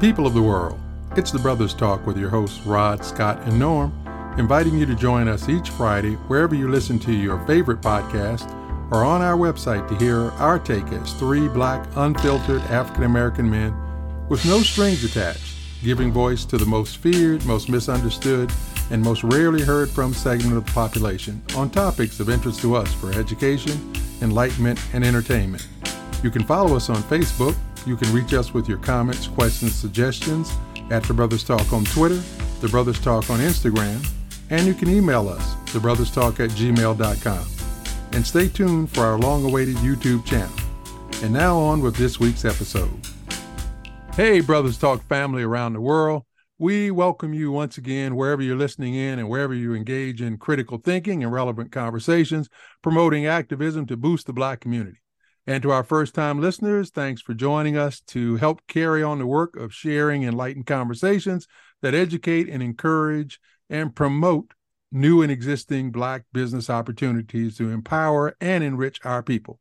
People 0.00 0.26
of 0.26 0.34
the 0.34 0.42
world, 0.42 0.78
it's 1.16 1.30
the 1.30 1.38
Brothers 1.38 1.72
Talk 1.72 2.04
with 2.04 2.18
your 2.18 2.28
hosts 2.28 2.66
Rod, 2.66 3.04
Scott, 3.04 3.40
and 3.42 3.56
Norm, 3.56 3.92
inviting 4.36 4.76
you 4.76 4.84
to 4.86 4.94
join 4.96 5.28
us 5.28 5.48
each 5.48 5.70
Friday 5.70 6.14
wherever 6.26 6.56
you 6.56 6.68
listen 6.68 6.98
to 6.98 7.12
your 7.12 7.38
favorite 7.46 7.80
podcast 7.80 8.52
or 8.90 9.04
on 9.04 9.22
our 9.22 9.36
website 9.36 9.88
to 9.88 9.94
hear 9.94 10.30
our 10.32 10.58
take 10.58 10.86
as 10.88 11.12
three 11.14 11.46
black, 11.46 11.86
unfiltered 11.94 12.60
African 12.62 13.04
American 13.04 13.48
men 13.48 13.72
with 14.28 14.44
no 14.44 14.62
strings 14.62 15.04
attached, 15.04 15.54
giving 15.84 16.12
voice 16.12 16.44
to 16.46 16.58
the 16.58 16.66
most 16.66 16.96
feared, 16.96 17.46
most 17.46 17.68
misunderstood, 17.68 18.52
and 18.90 19.00
most 19.00 19.22
rarely 19.22 19.62
heard 19.62 19.88
from 19.88 20.12
segment 20.12 20.56
of 20.56 20.66
the 20.66 20.72
population 20.72 21.40
on 21.56 21.70
topics 21.70 22.18
of 22.18 22.28
interest 22.28 22.60
to 22.62 22.74
us 22.74 22.92
for 22.94 23.12
education, 23.12 23.92
enlightenment, 24.22 24.80
and 24.92 25.04
entertainment. 25.04 25.66
You 26.24 26.30
can 26.30 26.42
follow 26.42 26.74
us 26.74 26.90
on 26.90 26.96
Facebook 27.04 27.56
you 27.86 27.96
can 27.96 28.12
reach 28.12 28.32
us 28.32 28.54
with 28.54 28.68
your 28.68 28.78
comments, 28.78 29.26
questions, 29.26 29.74
suggestions 29.74 30.52
at 30.90 31.02
The 31.02 31.14
Brothers 31.14 31.44
Talk 31.44 31.72
on 31.72 31.84
Twitter, 31.84 32.22
The 32.60 32.68
Brothers 32.68 33.00
Talk 33.00 33.30
on 33.30 33.40
Instagram, 33.40 34.06
and 34.50 34.66
you 34.66 34.74
can 34.74 34.88
email 34.88 35.28
us, 35.28 35.54
thebrotherstalk 35.66 36.40
at 36.40 36.50
gmail.com. 36.50 37.46
And 38.12 38.26
stay 38.26 38.48
tuned 38.48 38.90
for 38.90 39.00
our 39.00 39.18
long 39.18 39.44
awaited 39.44 39.76
YouTube 39.76 40.24
channel. 40.24 40.54
And 41.22 41.32
now 41.32 41.58
on 41.58 41.80
with 41.80 41.96
this 41.96 42.20
week's 42.20 42.44
episode. 42.44 42.90
Hey, 44.14 44.40
Brothers 44.40 44.78
Talk 44.78 45.02
family 45.08 45.42
around 45.42 45.72
the 45.72 45.80
world. 45.80 46.24
We 46.58 46.90
welcome 46.90 47.34
you 47.34 47.50
once 47.50 47.78
again 47.78 48.14
wherever 48.14 48.40
you're 48.40 48.56
listening 48.56 48.94
in 48.94 49.18
and 49.18 49.28
wherever 49.28 49.52
you 49.52 49.74
engage 49.74 50.22
in 50.22 50.38
critical 50.38 50.78
thinking 50.78 51.24
and 51.24 51.32
relevant 51.32 51.72
conversations, 51.72 52.48
promoting 52.80 53.26
activism 53.26 53.86
to 53.86 53.96
boost 53.96 54.26
the 54.26 54.32
Black 54.32 54.60
community. 54.60 55.00
And 55.46 55.62
to 55.62 55.70
our 55.72 55.84
first 55.84 56.14
time 56.14 56.40
listeners, 56.40 56.90
thanks 56.90 57.20
for 57.20 57.34
joining 57.34 57.76
us 57.76 58.00
to 58.08 58.36
help 58.36 58.66
carry 58.66 59.02
on 59.02 59.18
the 59.18 59.26
work 59.26 59.56
of 59.56 59.74
sharing 59.74 60.22
enlightened 60.22 60.66
conversations 60.66 61.46
that 61.82 61.94
educate 61.94 62.48
and 62.48 62.62
encourage 62.62 63.38
and 63.68 63.94
promote 63.94 64.54
new 64.90 65.20
and 65.20 65.30
existing 65.30 65.90
Black 65.90 66.24
business 66.32 66.70
opportunities 66.70 67.58
to 67.58 67.70
empower 67.70 68.34
and 68.40 68.64
enrich 68.64 68.98
our 69.04 69.22
people. 69.22 69.60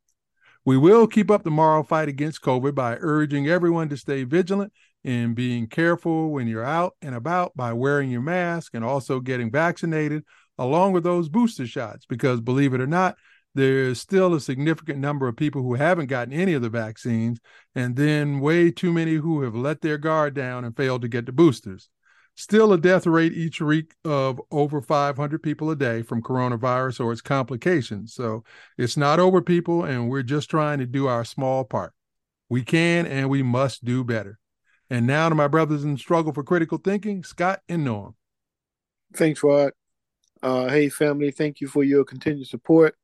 We 0.63 0.77
will 0.77 1.07
keep 1.07 1.29
up 1.29 1.43
the 1.43 1.51
moral 1.51 1.83
fight 1.83 2.07
against 2.07 2.41
COVID 2.41 2.73
by 2.73 2.95
urging 3.01 3.49
everyone 3.49 3.89
to 3.89 3.97
stay 3.97 4.23
vigilant 4.23 4.71
in 5.03 5.33
being 5.33 5.67
careful 5.67 6.31
when 6.31 6.47
you're 6.47 6.63
out 6.63 6.93
and 7.01 7.13
about 7.13 7.57
by 7.57 7.73
wearing 7.73 8.09
your 8.09 8.21
mask 8.21 8.73
and 8.73 8.85
also 8.85 9.19
getting 9.19 9.51
vaccinated, 9.51 10.23
along 10.57 10.93
with 10.93 11.03
those 11.03 11.27
booster 11.27 11.67
shots, 11.67 12.05
because 12.05 12.39
believe 12.39 12.73
it 12.73 12.79
or 12.79 12.87
not, 12.87 13.17
there's 13.55 13.99
still 13.99 14.33
a 14.33 14.39
significant 14.39 14.99
number 14.99 15.27
of 15.27 15.37
people 15.37 15.61
who 15.61 15.75
haven't 15.75 16.07
gotten 16.07 16.33
any 16.33 16.53
of 16.53 16.61
the 16.61 16.69
vaccines, 16.69 17.39
and 17.75 17.95
then 17.95 18.39
way 18.39 18.71
too 18.71 18.91
many 18.91 19.15
who 19.15 19.41
have 19.41 19.55
let 19.55 19.81
their 19.81 19.97
guard 19.97 20.33
down 20.33 20.65
and 20.65 20.75
failed 20.75 21.01
to 21.03 21.07
get 21.07 21.25
the 21.25 21.31
boosters. 21.31 21.89
Still, 22.35 22.73
a 22.73 22.79
death 22.79 23.05
rate 23.05 23.33
each 23.33 23.61
week 23.61 23.93
of 24.03 24.41
over 24.49 24.81
500 24.81 25.43
people 25.43 25.69
a 25.69 25.75
day 25.75 26.01
from 26.01 26.23
coronavirus 26.23 26.99
or 26.99 27.11
its 27.11 27.21
complications. 27.21 28.15
So 28.15 28.43
it's 28.75 28.97
not 28.97 29.19
over, 29.19 29.39
people, 29.39 29.83
and 29.83 30.09
we're 30.09 30.23
just 30.23 30.49
trying 30.49 30.79
to 30.79 30.87
do 30.87 31.07
our 31.07 31.23
small 31.23 31.63
part. 31.63 31.93
We 32.49 32.63
can 32.63 33.05
and 33.05 33.29
we 33.29 33.43
must 33.43 33.85
do 33.85 34.03
better. 34.03 34.39
And 34.89 35.05
now 35.05 35.29
to 35.29 35.35
my 35.35 35.47
brothers 35.47 35.83
in 35.83 35.97
struggle 35.97 36.33
for 36.33 36.43
critical 36.43 36.79
thinking, 36.79 37.23
Scott 37.23 37.61
and 37.69 37.85
Norm. 37.85 38.15
Thanks, 39.15 39.43
Rod. 39.43 39.73
Uh, 40.41 40.69
hey, 40.69 40.89
family, 40.89 41.29
thank 41.29 41.61
you 41.61 41.67
for 41.67 41.83
your 41.83 42.03
continued 42.03 42.47
support. 42.47 42.95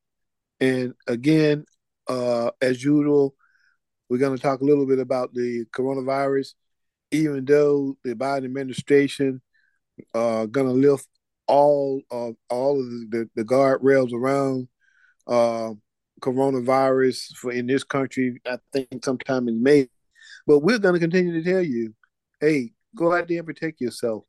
And 0.60 0.94
again, 1.08 1.66
uh, 2.08 2.52
as 2.62 2.84
usual, 2.84 3.36
we're 4.10 4.18
going 4.18 4.36
to 4.36 4.42
talk 4.42 4.62
a 4.62 4.66
little 4.66 4.88
bit 4.88 5.00
about 5.00 5.34
the 5.34 5.66
coronavirus. 5.72 6.54
Even 7.12 7.46
though 7.46 7.98
the 8.04 8.14
Biden 8.14 8.46
administration 8.46 9.42
uh, 10.14 10.46
going 10.46 10.68
to 10.68 10.74
lift 10.74 11.08
all 11.48 12.02
of 12.12 12.36
all 12.50 12.80
of 12.80 12.86
the, 13.10 13.30
the 13.36 13.44
guardrails 13.44 14.14
around 14.14 14.68
uh, 15.28 15.72
coronavirus 16.22 17.34
for 17.36 17.52
in 17.52 17.66
this 17.68 17.84
country, 17.84 18.40
I 18.46 18.60
think 18.74 19.04
sometime 19.04 19.48
in 19.48 19.64
May. 19.64 19.90
But 20.46 20.60
we're 20.60 20.80
going 20.80 20.94
to 20.94 21.00
continue 21.00 21.42
to 21.42 21.50
tell 21.50 21.62
you, 21.62 21.94
hey, 22.40 22.74
go 22.96 23.14
out 23.14 23.28
there 23.28 23.38
and 23.40 23.48
protect 23.48 23.82
yourself. 23.82 24.24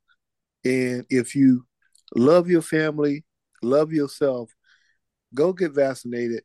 And 0.63 1.05
if 1.09 1.35
you 1.35 1.65
love 2.15 2.49
your 2.49 2.61
family, 2.61 3.23
love 3.61 3.91
yourself, 3.91 4.51
go 5.33 5.53
get 5.53 5.73
vaccinated. 5.73 6.43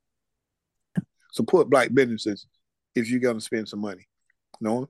Support 1.32 1.69
black 1.69 1.92
businesses 1.92 2.47
if 2.94 3.10
you're 3.10 3.20
going 3.20 3.38
to 3.38 3.44
spend 3.44 3.69
some 3.69 3.80
money. 3.80 4.06
No. 4.60 4.88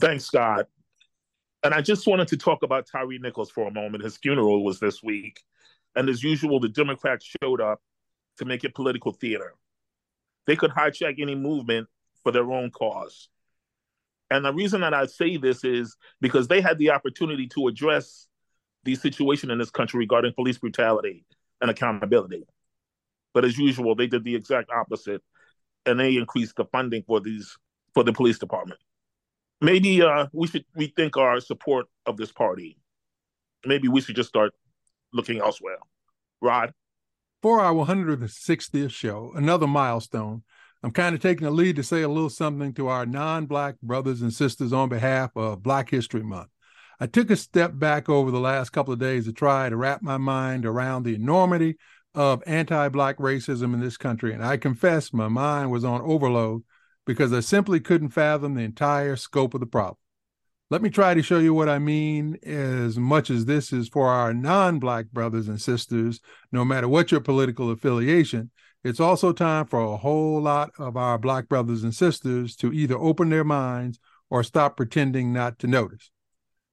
Thanks, 0.00 0.24
Scott. 0.24 0.66
And 1.62 1.74
I 1.74 1.80
just 1.80 2.06
wanted 2.06 2.28
to 2.28 2.36
talk 2.36 2.62
about 2.62 2.86
Tyre 2.90 3.18
Nichols 3.20 3.50
for 3.50 3.66
a 3.66 3.70
moment. 3.70 4.04
His 4.04 4.16
funeral 4.16 4.64
was 4.64 4.80
this 4.80 5.02
week. 5.02 5.40
And 5.96 6.08
as 6.08 6.22
usual, 6.22 6.60
the 6.60 6.68
Democrats 6.68 7.28
showed 7.42 7.60
up 7.60 7.80
to 8.38 8.44
make 8.44 8.64
it 8.64 8.74
political 8.74 9.12
theater. 9.12 9.54
They 10.46 10.56
could 10.56 10.70
hijack 10.70 11.20
any 11.20 11.34
movement 11.34 11.88
for 12.22 12.32
their 12.32 12.50
own 12.50 12.70
cause. 12.70 13.28
And 14.30 14.44
the 14.44 14.52
reason 14.52 14.82
that 14.82 14.94
I 14.94 15.06
say 15.06 15.36
this 15.36 15.64
is 15.64 15.96
because 16.20 16.48
they 16.48 16.60
had 16.60 16.78
the 16.78 16.90
opportunity 16.90 17.46
to 17.48 17.68
address 17.68 18.28
the 18.84 18.94
situation 18.94 19.50
in 19.50 19.58
this 19.58 19.70
country 19.70 19.98
regarding 19.98 20.34
police 20.34 20.58
brutality 20.58 21.24
and 21.60 21.70
accountability. 21.70 22.44
But 23.34 23.44
as 23.44 23.58
usual, 23.58 23.94
they 23.94 24.06
did 24.06 24.24
the 24.24 24.34
exact 24.34 24.70
opposite, 24.70 25.22
and 25.86 25.98
they 26.00 26.16
increased 26.16 26.56
the 26.56 26.64
funding 26.66 27.02
for 27.06 27.20
these 27.20 27.56
for 27.94 28.04
the 28.04 28.12
police 28.12 28.38
department. 28.38 28.80
Maybe 29.60 30.02
uh, 30.02 30.26
we 30.32 30.46
should 30.46 30.64
rethink 30.76 31.16
our 31.16 31.40
support 31.40 31.86
of 32.06 32.16
this 32.16 32.32
party. 32.32 32.78
Maybe 33.64 33.88
we 33.88 34.00
should 34.00 34.16
just 34.16 34.28
start 34.28 34.52
looking 35.12 35.40
elsewhere. 35.40 35.78
Rod. 36.40 36.72
For 37.42 37.60
our 37.60 37.72
160th 37.72 38.90
show, 38.90 39.32
another 39.34 39.66
milestone, 39.66 40.42
I'm 40.82 40.92
kind 40.92 41.14
of 41.14 41.20
taking 41.20 41.44
the 41.44 41.50
lead 41.50 41.76
to 41.76 41.82
say 41.82 42.02
a 42.02 42.08
little 42.08 42.30
something 42.30 42.72
to 42.74 42.88
our 42.88 43.04
non 43.04 43.46
Black 43.46 43.80
brothers 43.80 44.22
and 44.22 44.32
sisters 44.32 44.72
on 44.72 44.88
behalf 44.88 45.30
of 45.36 45.62
Black 45.62 45.90
History 45.90 46.22
Month. 46.22 46.50
I 47.00 47.06
took 47.06 47.30
a 47.30 47.36
step 47.36 47.72
back 47.78 48.08
over 48.08 48.30
the 48.30 48.40
last 48.40 48.70
couple 48.70 48.92
of 48.92 48.98
days 48.98 49.26
to 49.26 49.32
try 49.32 49.68
to 49.68 49.76
wrap 49.76 50.02
my 50.02 50.16
mind 50.16 50.66
around 50.66 51.04
the 51.04 51.14
enormity 51.14 51.76
of 52.14 52.42
anti 52.46 52.88
Black 52.88 53.18
racism 53.18 53.74
in 53.74 53.80
this 53.80 53.96
country. 53.96 54.32
And 54.32 54.44
I 54.44 54.56
confess 54.56 55.12
my 55.12 55.28
mind 55.28 55.70
was 55.70 55.84
on 55.84 56.00
overload 56.02 56.62
because 57.06 57.32
I 57.32 57.40
simply 57.40 57.80
couldn't 57.80 58.10
fathom 58.10 58.54
the 58.54 58.62
entire 58.62 59.16
scope 59.16 59.54
of 59.54 59.60
the 59.60 59.66
problem. 59.66 59.96
Let 60.70 60.82
me 60.82 60.90
try 60.90 61.14
to 61.14 61.22
show 61.22 61.38
you 61.38 61.54
what 61.54 61.70
I 61.70 61.78
mean 61.78 62.36
as 62.42 62.98
much 62.98 63.30
as 63.30 63.46
this 63.46 63.72
is 63.72 63.88
for 63.88 64.08
our 64.08 64.34
non 64.34 64.78
Black 64.78 65.10
brothers 65.10 65.48
and 65.48 65.60
sisters, 65.60 66.20
no 66.52 66.64
matter 66.64 66.88
what 66.88 67.10
your 67.10 67.20
political 67.20 67.70
affiliation. 67.70 68.50
It's 68.84 69.00
also 69.00 69.32
time 69.32 69.66
for 69.66 69.80
a 69.80 69.96
whole 69.96 70.40
lot 70.40 70.70
of 70.78 70.96
our 70.96 71.18
Black 71.18 71.48
brothers 71.48 71.82
and 71.84 71.94
sisters 71.94 72.54
to 72.56 72.72
either 72.72 72.96
open 72.96 73.30
their 73.30 73.44
minds 73.44 73.98
or 74.30 74.42
stop 74.42 74.76
pretending 74.76 75.32
not 75.32 75.58
to 75.60 75.66
notice. 75.66 76.10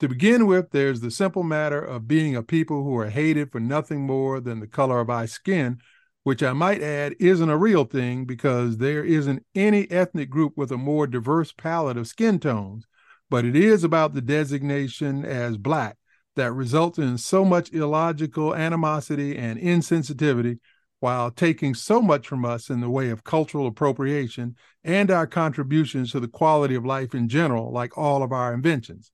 To 0.01 0.09
begin 0.09 0.45
with, 0.45 0.71
there's 0.71 0.99
the 0.99 1.09
simple 1.09 1.43
matter 1.43 1.79
of 1.79 2.05
being 2.05 2.35
a 2.35 2.43
people 2.43 2.83
who 2.83 2.97
are 2.97 3.09
hated 3.09 3.49
for 3.49 3.61
nothing 3.61 4.01
more 4.01 4.41
than 4.41 4.59
the 4.59 4.67
color 4.67 4.99
of 4.99 5.09
our 5.09 5.25
skin, 5.25 5.79
which 6.23 6.43
I 6.43 6.51
might 6.51 6.81
add 6.83 7.15
isn't 7.17 7.49
a 7.49 7.55
real 7.55 7.85
thing 7.85 8.25
because 8.25 8.77
there 8.77 9.05
isn't 9.05 9.45
any 9.55 9.89
ethnic 9.89 10.29
group 10.29 10.57
with 10.57 10.69
a 10.71 10.77
more 10.77 11.07
diverse 11.07 11.53
palette 11.53 11.95
of 11.95 12.07
skin 12.07 12.39
tones, 12.39 12.85
but 13.29 13.45
it 13.45 13.55
is 13.55 13.85
about 13.85 14.13
the 14.13 14.21
designation 14.21 15.23
as 15.23 15.57
black 15.57 15.95
that 16.35 16.51
results 16.51 16.97
in 16.97 17.17
so 17.17 17.45
much 17.45 17.71
illogical 17.71 18.53
animosity 18.53 19.37
and 19.37 19.57
insensitivity 19.57 20.59
while 20.99 21.31
taking 21.31 21.73
so 21.73 22.01
much 22.01 22.27
from 22.27 22.43
us 22.43 22.69
in 22.69 22.81
the 22.81 22.89
way 22.89 23.11
of 23.11 23.23
cultural 23.23 23.65
appropriation 23.65 24.57
and 24.83 25.09
our 25.09 25.25
contributions 25.25 26.11
to 26.11 26.19
the 26.19 26.27
quality 26.27 26.75
of 26.75 26.83
life 26.83 27.15
in 27.15 27.29
general, 27.29 27.71
like 27.71 27.97
all 27.97 28.21
of 28.21 28.33
our 28.33 28.53
inventions. 28.53 29.13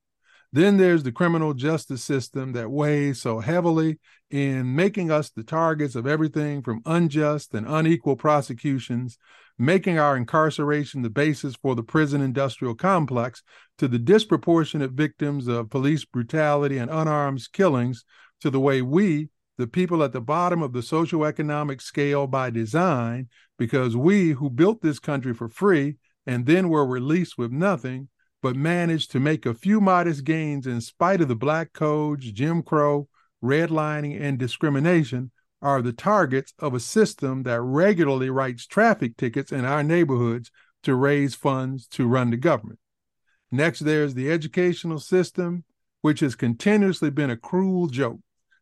Then 0.53 0.75
there's 0.75 1.03
the 1.03 1.13
criminal 1.13 1.53
justice 1.53 2.03
system 2.03 2.51
that 2.53 2.69
weighs 2.69 3.21
so 3.21 3.39
heavily 3.39 3.99
in 4.29 4.75
making 4.75 5.09
us 5.09 5.29
the 5.29 5.43
targets 5.43 5.95
of 5.95 6.05
everything 6.05 6.61
from 6.61 6.81
unjust 6.85 7.53
and 7.53 7.65
unequal 7.65 8.17
prosecutions, 8.17 9.17
making 9.57 9.97
our 9.97 10.17
incarceration 10.17 11.03
the 11.03 11.09
basis 11.09 11.55
for 11.55 11.73
the 11.73 11.83
prison 11.83 12.21
industrial 12.21 12.75
complex, 12.75 13.43
to 13.77 13.87
the 13.87 13.99
disproportionate 13.99 14.91
victims 14.91 15.47
of 15.47 15.69
police 15.69 16.03
brutality 16.03 16.77
and 16.77 16.91
unarmed 16.91 17.41
killings, 17.53 18.03
to 18.41 18.49
the 18.49 18.59
way 18.59 18.81
we, 18.81 19.29
the 19.57 19.67
people 19.67 20.03
at 20.03 20.11
the 20.11 20.19
bottom 20.19 20.61
of 20.61 20.73
the 20.73 20.79
socioeconomic 20.79 21.81
scale 21.81 22.27
by 22.27 22.49
design, 22.49 23.29
because 23.57 23.95
we 23.95 24.31
who 24.31 24.49
built 24.49 24.81
this 24.81 24.99
country 24.99 25.33
for 25.33 25.47
free 25.47 25.95
and 26.25 26.45
then 26.45 26.67
were 26.67 26.85
released 26.85 27.37
with 27.37 27.51
nothing, 27.51 28.09
but 28.41 28.55
managed 28.55 29.11
to 29.11 29.19
make 29.19 29.45
a 29.45 29.53
few 29.53 29.79
modest 29.79 30.23
gains 30.23 30.65
in 30.65 30.81
spite 30.81 31.21
of 31.21 31.27
the 31.27 31.35
black 31.35 31.73
codes, 31.73 32.31
Jim 32.31 32.63
Crow, 32.63 33.07
redlining, 33.43 34.19
and 34.19 34.37
discrimination, 34.37 35.31
are 35.61 35.81
the 35.81 35.93
targets 35.93 36.53
of 36.59 36.73
a 36.73 36.79
system 36.79 37.43
that 37.43 37.61
regularly 37.61 38.29
writes 38.29 38.65
traffic 38.65 39.15
tickets 39.15 39.51
in 39.51 39.63
our 39.63 39.83
neighborhoods 39.83 40.51
to 40.83 40.95
raise 40.95 41.35
funds 41.35 41.85
to 41.87 42.07
run 42.07 42.31
the 42.31 42.37
government. 42.37 42.79
Next, 43.51 43.81
there's 43.81 44.15
the 44.15 44.31
educational 44.31 44.99
system, 44.99 45.63
which 46.01 46.21
has 46.21 46.35
continuously 46.35 47.11
been 47.11 47.29
a 47.29 47.37
cruel 47.37 47.87
joke 47.87 48.21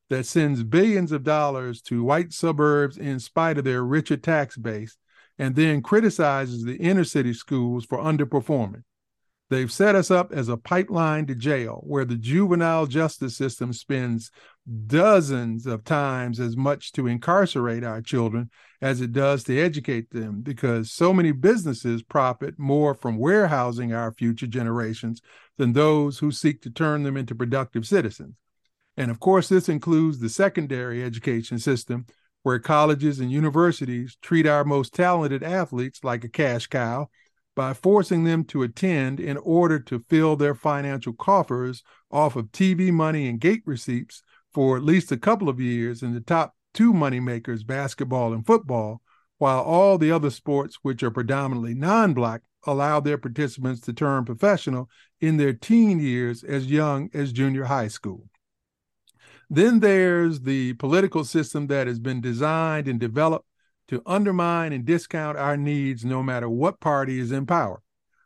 that 0.09 0.25
sends 0.25 0.63
billions 0.63 1.11
of 1.11 1.23
dollars 1.23 1.81
to 1.83 2.03
white 2.03 2.33
suburbs 2.33 2.97
in 2.97 3.19
spite 3.19 3.57
of 3.57 3.63
their 3.63 3.83
richer 3.83 4.17
tax 4.17 4.57
base, 4.57 4.97
and 5.37 5.55
then 5.55 5.81
criticizes 5.81 6.65
the 6.65 6.75
inner 6.77 7.05
city 7.05 7.31
schools 7.33 7.85
for 7.85 7.99
underperforming. 7.99 8.83
They've 9.49 9.71
set 9.71 9.95
us 9.95 10.11
up 10.11 10.31
as 10.31 10.47
a 10.47 10.57
pipeline 10.57 11.25
to 11.25 11.35
jail 11.35 11.81
where 11.83 12.05
the 12.05 12.15
juvenile 12.15 12.85
justice 12.85 13.35
system 13.35 13.73
spends 13.73 14.29
dozens 14.85 15.65
of 15.65 15.83
times 15.83 16.39
as 16.39 16.55
much 16.55 16.91
to 16.91 17.07
incarcerate 17.07 17.83
our 17.83 18.01
children 18.01 18.51
as 18.79 19.01
it 19.01 19.11
does 19.11 19.43
to 19.45 19.59
educate 19.59 20.11
them 20.11 20.41
because 20.41 20.91
so 20.91 21.11
many 21.11 21.31
businesses 21.31 22.03
profit 22.03 22.59
more 22.59 22.93
from 22.93 23.17
warehousing 23.17 23.91
our 23.91 24.11
future 24.11 24.45
generations 24.45 25.19
than 25.57 25.73
those 25.73 26.19
who 26.19 26.31
seek 26.31 26.61
to 26.61 26.69
turn 26.69 27.01
them 27.01 27.17
into 27.17 27.33
productive 27.33 27.87
citizens. 27.87 28.35
And 28.97 29.09
of 29.09 29.19
course, 29.19 29.49
this 29.49 29.67
includes 29.67 30.19
the 30.19 30.29
secondary 30.29 31.03
education 31.03 31.57
system 31.57 32.05
where 32.43 32.59
colleges 32.59 33.19
and 33.19 33.31
universities 33.31 34.15
treat 34.21 34.45
our 34.45 34.63
most 34.63 34.93
talented 34.93 35.41
athletes 35.41 36.03
like 36.03 36.23
a 36.23 36.29
cash 36.29 36.67
cow 36.67 37.09
by 37.59 37.73
forcing 37.73 38.23
them 38.23 38.45
to 38.45 38.63
attend 38.63 39.19
in 39.19 39.35
order 39.35 39.77
to 39.77 40.05
fill 40.07 40.37
their 40.37 40.55
financial 40.55 41.11
coffers 41.11 41.83
off 42.09 42.37
of 42.37 42.53
TV 42.53 42.89
money 42.89 43.27
and 43.27 43.41
gate 43.41 43.63
receipts 43.65 44.23
for 44.53 44.77
at 44.77 44.83
least 44.85 45.11
a 45.11 45.17
couple 45.17 45.49
of 45.49 45.59
years 45.59 46.01
in 46.01 46.13
the 46.13 46.21
top 46.21 46.55
two 46.73 46.93
moneymakers, 46.93 47.67
basketball 47.67 48.31
and 48.31 48.45
football, 48.45 49.01
while 49.39 49.59
all 49.59 49.97
the 49.97 50.09
other 50.09 50.29
sports, 50.29 50.77
which 50.83 51.03
are 51.03 51.11
predominantly 51.11 51.73
non 51.73 52.13
black, 52.13 52.43
allow 52.65 53.01
their 53.01 53.17
participants 53.17 53.81
to 53.81 53.91
turn 53.91 54.23
professional 54.23 54.89
in 55.19 55.35
their 55.35 55.51
teen 55.51 55.99
years 55.99 56.45
as 56.45 56.67
young 56.67 57.09
as 57.13 57.33
junior 57.33 57.65
high 57.65 57.89
school. 57.89 58.29
Then 59.49 59.81
there's 59.81 60.39
the 60.39 60.75
political 60.75 61.25
system 61.25 61.67
that 61.67 61.87
has 61.87 61.99
been 61.99 62.21
designed 62.21 62.87
and 62.87 63.01
developed 63.01 63.49
to 63.89 64.03
undermine 64.05 64.71
and 64.71 64.85
discount 64.85 65.35
our 65.35 65.57
needs 65.57 66.05
no 66.05 66.21
matter 66.21 66.47
what 66.47 66.79
party 66.79 67.19
is 67.19 67.31
in 67.31 67.45
power. 67.45 67.81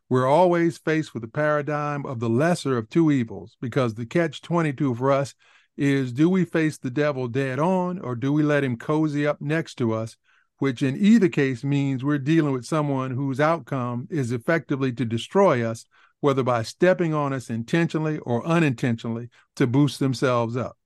We're 0.10 0.27
always 0.27 0.77
faced 0.77 1.13
with 1.13 1.21
the 1.21 1.30
paradigm 1.30 2.06
of 2.06 2.19
the 2.19 2.30
lesser 2.30 2.77
of 2.77 2.89
two 2.89 3.10
evils 3.10 3.56
because 3.62 3.95
the 3.95 4.06
catch 4.06 4.42
22 4.42 4.94
for 4.95 5.10
us 5.10 5.33
is 5.77 6.12
do 6.12 6.30
we 6.30 6.44
face 6.44 6.77
the 6.77 6.92
devil 6.92 7.30
dead 7.30 7.60
on 7.60 7.98
or 7.98 8.13
do 8.13 8.33
we 8.33 8.44
let 8.44 8.65
him 8.65 8.77
cozy 8.77 9.25
up 9.25 9.39
next 9.39 9.75
to 9.75 9.94
us, 9.94 10.18
which 10.60 10.83
in 10.83 10.98
either 10.98 11.30
case 11.30 11.63
means 11.63 12.04
we're 12.04 12.18
dealing 12.19 12.51
with 12.51 12.65
someone 12.65 13.12
whose 13.12 13.39
outcome 13.39 14.06
is 14.12 14.33
effectively 14.33 14.92
to 14.92 15.06
destroy 15.06 15.65
us, 15.65 15.86
whether 16.19 16.44
by 16.44 16.62
stepping 16.62 17.13
on 17.13 17.31
us 17.31 17.50
intentionally 17.50 18.19
or 18.19 18.45
unintentionally 18.45 19.30
to 19.56 19.65
boost 19.65 20.00
themselves 20.00 20.57
up. 20.57 20.77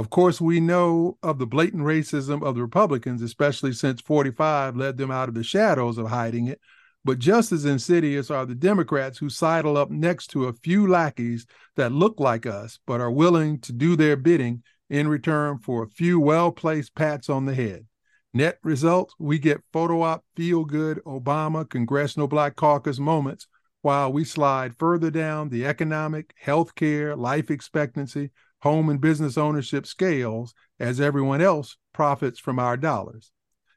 Of 0.00 0.08
course, 0.08 0.40
we 0.40 0.60
know 0.60 1.18
of 1.22 1.38
the 1.38 1.46
blatant 1.46 1.82
racism 1.82 2.42
of 2.42 2.54
the 2.54 2.62
Republicans, 2.62 3.20
especially 3.20 3.74
since 3.74 4.00
45 4.00 4.74
led 4.74 4.96
them 4.96 5.10
out 5.10 5.28
of 5.28 5.34
the 5.34 5.44
shadows 5.44 5.98
of 5.98 6.08
hiding 6.08 6.46
it. 6.46 6.58
But 7.04 7.18
just 7.18 7.52
as 7.52 7.66
insidious 7.66 8.30
are 8.30 8.46
the 8.46 8.54
Democrats 8.54 9.18
who 9.18 9.28
sidle 9.28 9.76
up 9.76 9.90
next 9.90 10.28
to 10.28 10.46
a 10.46 10.54
few 10.54 10.88
lackeys 10.88 11.44
that 11.76 11.92
look 11.92 12.18
like 12.18 12.46
us, 12.46 12.78
but 12.86 13.02
are 13.02 13.10
willing 13.10 13.58
to 13.60 13.74
do 13.74 13.94
their 13.94 14.16
bidding 14.16 14.62
in 14.88 15.06
return 15.06 15.58
for 15.58 15.82
a 15.82 15.90
few 15.90 16.18
well 16.18 16.50
placed 16.50 16.94
pats 16.94 17.28
on 17.28 17.44
the 17.44 17.54
head. 17.54 17.84
Net 18.32 18.58
result, 18.62 19.12
we 19.18 19.38
get 19.38 19.60
photo 19.70 20.00
op, 20.00 20.24
feel 20.34 20.64
good 20.64 21.02
Obama 21.04 21.68
Congressional 21.68 22.26
Black 22.26 22.56
Caucus 22.56 22.98
moments 22.98 23.46
while 23.82 24.10
we 24.10 24.24
slide 24.24 24.78
further 24.78 25.10
down 25.10 25.50
the 25.50 25.66
economic, 25.66 26.32
healthcare, 26.42 27.18
life 27.18 27.50
expectancy, 27.50 28.30
home 28.62 28.88
and 28.88 29.00
business 29.00 29.38
ownership 29.38 29.86
scales 29.86 30.54
as 30.78 31.00
everyone 31.00 31.40
else 31.40 31.76
profits 31.92 32.38
from 32.38 32.58
our 32.58 32.76
dollars. 32.76 33.32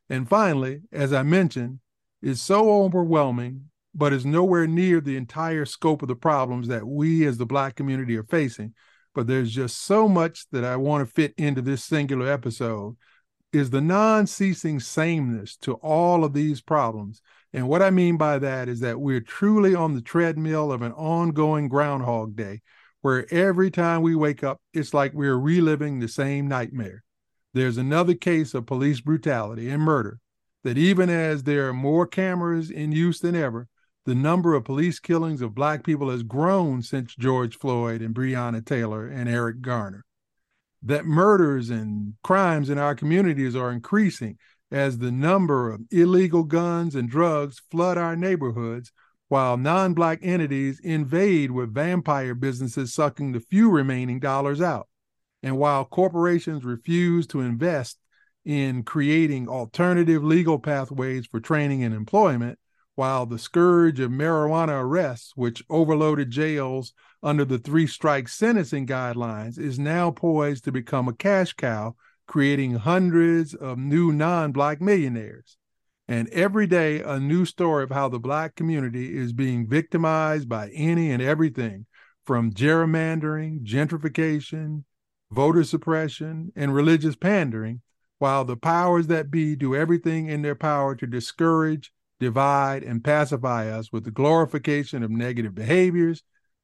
And 0.09 0.27
finally, 0.27 0.81
as 0.91 1.13
I 1.13 1.23
mentioned, 1.23 1.79
is 2.21 2.41
so 2.41 2.83
overwhelming, 2.83 3.69
but 3.95 4.13
is 4.13 4.25
nowhere 4.25 4.67
near 4.67 5.01
the 5.01 5.17
entire 5.17 5.65
scope 5.65 6.01
of 6.01 6.07
the 6.07 6.15
problems 6.15 6.67
that 6.67 6.87
we 6.87 7.25
as 7.25 7.37
the 7.37 7.45
Black 7.45 7.75
community 7.75 8.17
are 8.17 8.23
facing. 8.23 8.73
But 9.15 9.27
there's 9.27 9.51
just 9.51 9.81
so 9.81 10.09
much 10.09 10.45
that 10.51 10.63
I 10.63 10.75
want 10.75 11.07
to 11.07 11.13
fit 11.13 11.33
into 11.37 11.61
this 11.61 11.83
singular 11.83 12.31
episode 12.31 12.97
is 13.51 13.69
the 13.69 13.81
non 13.81 14.25
ceasing 14.25 14.79
sameness 14.79 15.55
to 15.57 15.73
all 15.75 16.23
of 16.23 16.33
these 16.33 16.59
problems. 16.59 17.21
And 17.53 17.67
what 17.67 17.83
I 17.83 17.91
mean 17.91 18.17
by 18.17 18.39
that 18.39 18.67
is 18.67 18.79
that 18.79 18.99
we're 18.99 19.21
truly 19.21 19.75
on 19.75 19.93
the 19.93 20.01
treadmill 20.01 20.71
of 20.71 20.81
an 20.81 20.91
ongoing 20.93 21.67
Groundhog 21.67 22.35
Day 22.35 22.61
where 23.03 23.31
every 23.33 23.69
time 23.69 24.01
we 24.01 24.15
wake 24.15 24.45
up, 24.45 24.61
it's 24.73 24.93
like 24.93 25.13
we're 25.13 25.37
reliving 25.37 25.99
the 25.99 26.07
same 26.07 26.47
nightmare. 26.47 27.03
There's 27.53 27.77
another 27.77 28.13
case 28.13 28.53
of 28.53 28.65
police 28.65 29.01
brutality 29.01 29.69
and 29.69 29.83
murder 29.83 30.19
that 30.63 30.77
even 30.77 31.09
as 31.09 31.43
there 31.43 31.67
are 31.67 31.73
more 31.73 32.07
cameras 32.07 32.71
in 32.71 32.93
use 32.93 33.19
than 33.19 33.35
ever, 33.35 33.67
the 34.05 34.15
number 34.15 34.53
of 34.53 34.63
police 34.63 34.99
killings 34.99 35.41
of 35.41 35.53
Black 35.53 35.83
people 35.83 36.09
has 36.09 36.23
grown 36.23 36.81
since 36.81 37.13
George 37.13 37.57
Floyd 37.57 38.01
and 38.01 38.15
Breonna 38.15 38.65
Taylor 38.65 39.05
and 39.05 39.27
Eric 39.27 39.59
Garner. 39.59 40.05
That 40.81 41.05
murders 41.05 41.69
and 41.69 42.13
crimes 42.23 42.69
in 42.69 42.77
our 42.77 42.95
communities 42.95 43.53
are 43.53 43.71
increasing 43.71 44.37
as 44.71 44.97
the 44.97 45.11
number 45.11 45.69
of 45.71 45.81
illegal 45.91 46.43
guns 46.43 46.95
and 46.95 47.09
drugs 47.09 47.61
flood 47.69 47.97
our 47.97 48.15
neighborhoods 48.15 48.93
while 49.33 49.57
non 49.57 49.95
black 49.95 50.19
entities 50.21 50.79
invade 50.81 51.49
with 51.49 51.73
vampire 51.73 52.35
businesses 52.35 52.93
sucking 52.93 53.31
the 53.31 53.39
few 53.39 53.67
remaining 53.67 54.19
dollars 54.19 54.61
out. 54.61 54.87
And 55.41 55.57
while 55.57 55.85
corporations 55.85 56.63
refuse 56.63 57.25
to 57.27 57.41
invest 57.41 57.97
in 58.45 58.83
creating 58.83 59.49
alternative 59.49 60.23
legal 60.23 60.59
pathways 60.59 61.25
for 61.25 61.39
training 61.39 61.83
and 61.83 61.95
employment, 61.95 62.59
while 62.93 63.25
the 63.25 63.39
scourge 63.39 63.99
of 63.99 64.11
marijuana 64.11 64.79
arrests, 64.79 65.31
which 65.35 65.63
overloaded 65.67 66.29
jails 66.29 66.93
under 67.23 67.43
the 67.43 67.57
three 67.57 67.87
strike 67.87 68.27
sentencing 68.27 68.85
guidelines, 68.85 69.57
is 69.57 69.79
now 69.79 70.11
poised 70.11 70.63
to 70.65 70.71
become 70.71 71.07
a 71.07 71.13
cash 71.13 71.53
cow, 71.53 71.95
creating 72.27 72.75
hundreds 72.75 73.55
of 73.55 73.79
new 73.79 74.11
non 74.11 74.51
black 74.51 74.79
millionaires. 74.79 75.57
And 76.13 76.29
every 76.29 76.67
day, 76.67 77.01
a 77.01 77.19
new 77.19 77.43
story 77.43 77.83
of 77.83 77.89
how 77.89 78.07
the 78.07 78.19
Black 78.19 78.53
community 78.53 79.17
is 79.17 79.33
being 79.33 79.67
victimized 79.67 80.47
by 80.47 80.69
any 80.69 81.09
and 81.09 81.23
everything 81.23 81.87
from 82.23 82.53
gerrymandering, 82.53 83.63
gentrification, 83.65 84.83
voter 85.31 85.63
suppression, 85.63 86.51
and 86.55 86.71
religious 86.71 87.15
pandering, 87.15 87.81
while 88.19 88.45
the 88.45 88.55
powers 88.55 89.07
that 89.07 89.31
be 89.31 89.55
do 89.55 89.75
everything 89.75 90.27
in 90.27 90.43
their 90.43 90.53
power 90.53 90.95
to 90.97 91.07
discourage, 91.07 91.91
divide, 92.19 92.83
and 92.83 93.03
pacify 93.03 93.67
us 93.71 93.91
with 93.91 94.03
the 94.03 94.11
glorification 94.11 95.01
of 95.01 95.09
negative 95.09 95.55
behaviors, 95.55 96.21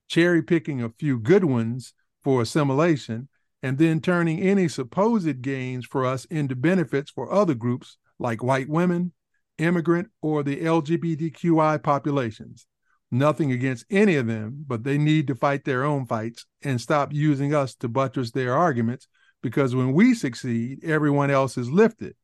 cherry 0.07 0.43
picking 0.43 0.83
a 0.83 0.93
few 0.99 1.17
good 1.17 1.43
ones 1.43 1.95
for 2.23 2.43
assimilation, 2.43 3.27
and 3.63 3.79
then 3.79 3.99
turning 3.99 4.39
any 4.41 4.67
supposed 4.67 5.41
gains 5.41 5.87
for 5.87 6.05
us 6.05 6.25
into 6.25 6.55
benefits 6.55 7.09
for 7.09 7.33
other 7.33 7.55
groups 7.55 7.97
like 8.19 8.43
white 8.43 8.69
women, 8.69 9.11
immigrant, 9.59 10.09
or 10.21 10.43
the 10.43 10.61
LGBTQI 10.61 11.81
populations. 11.83 12.65
Nothing 13.11 13.51
against 13.51 13.85
any 13.89 14.15
of 14.15 14.27
them, 14.27 14.65
but 14.67 14.83
they 14.83 14.97
need 14.97 15.27
to 15.27 15.35
fight 15.35 15.65
their 15.65 15.83
own 15.83 16.05
fights 16.05 16.45
and 16.61 16.79
stop 16.79 17.11
using 17.11 17.53
us 17.53 17.73
to 17.75 17.87
buttress 17.87 18.31
their 18.31 18.55
arguments 18.55 19.07
because 19.41 19.75
when 19.75 19.93
we 19.93 20.13
succeed, 20.13 20.83
everyone 20.83 21.31
else 21.31 21.57
is 21.57 21.71
lifted. 21.71 22.15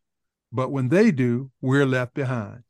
But 0.51 0.71
when 0.71 0.89
they 0.89 1.11
do, 1.11 1.51
we're 1.61 1.85
left 1.85 2.13
behind. 2.13 2.63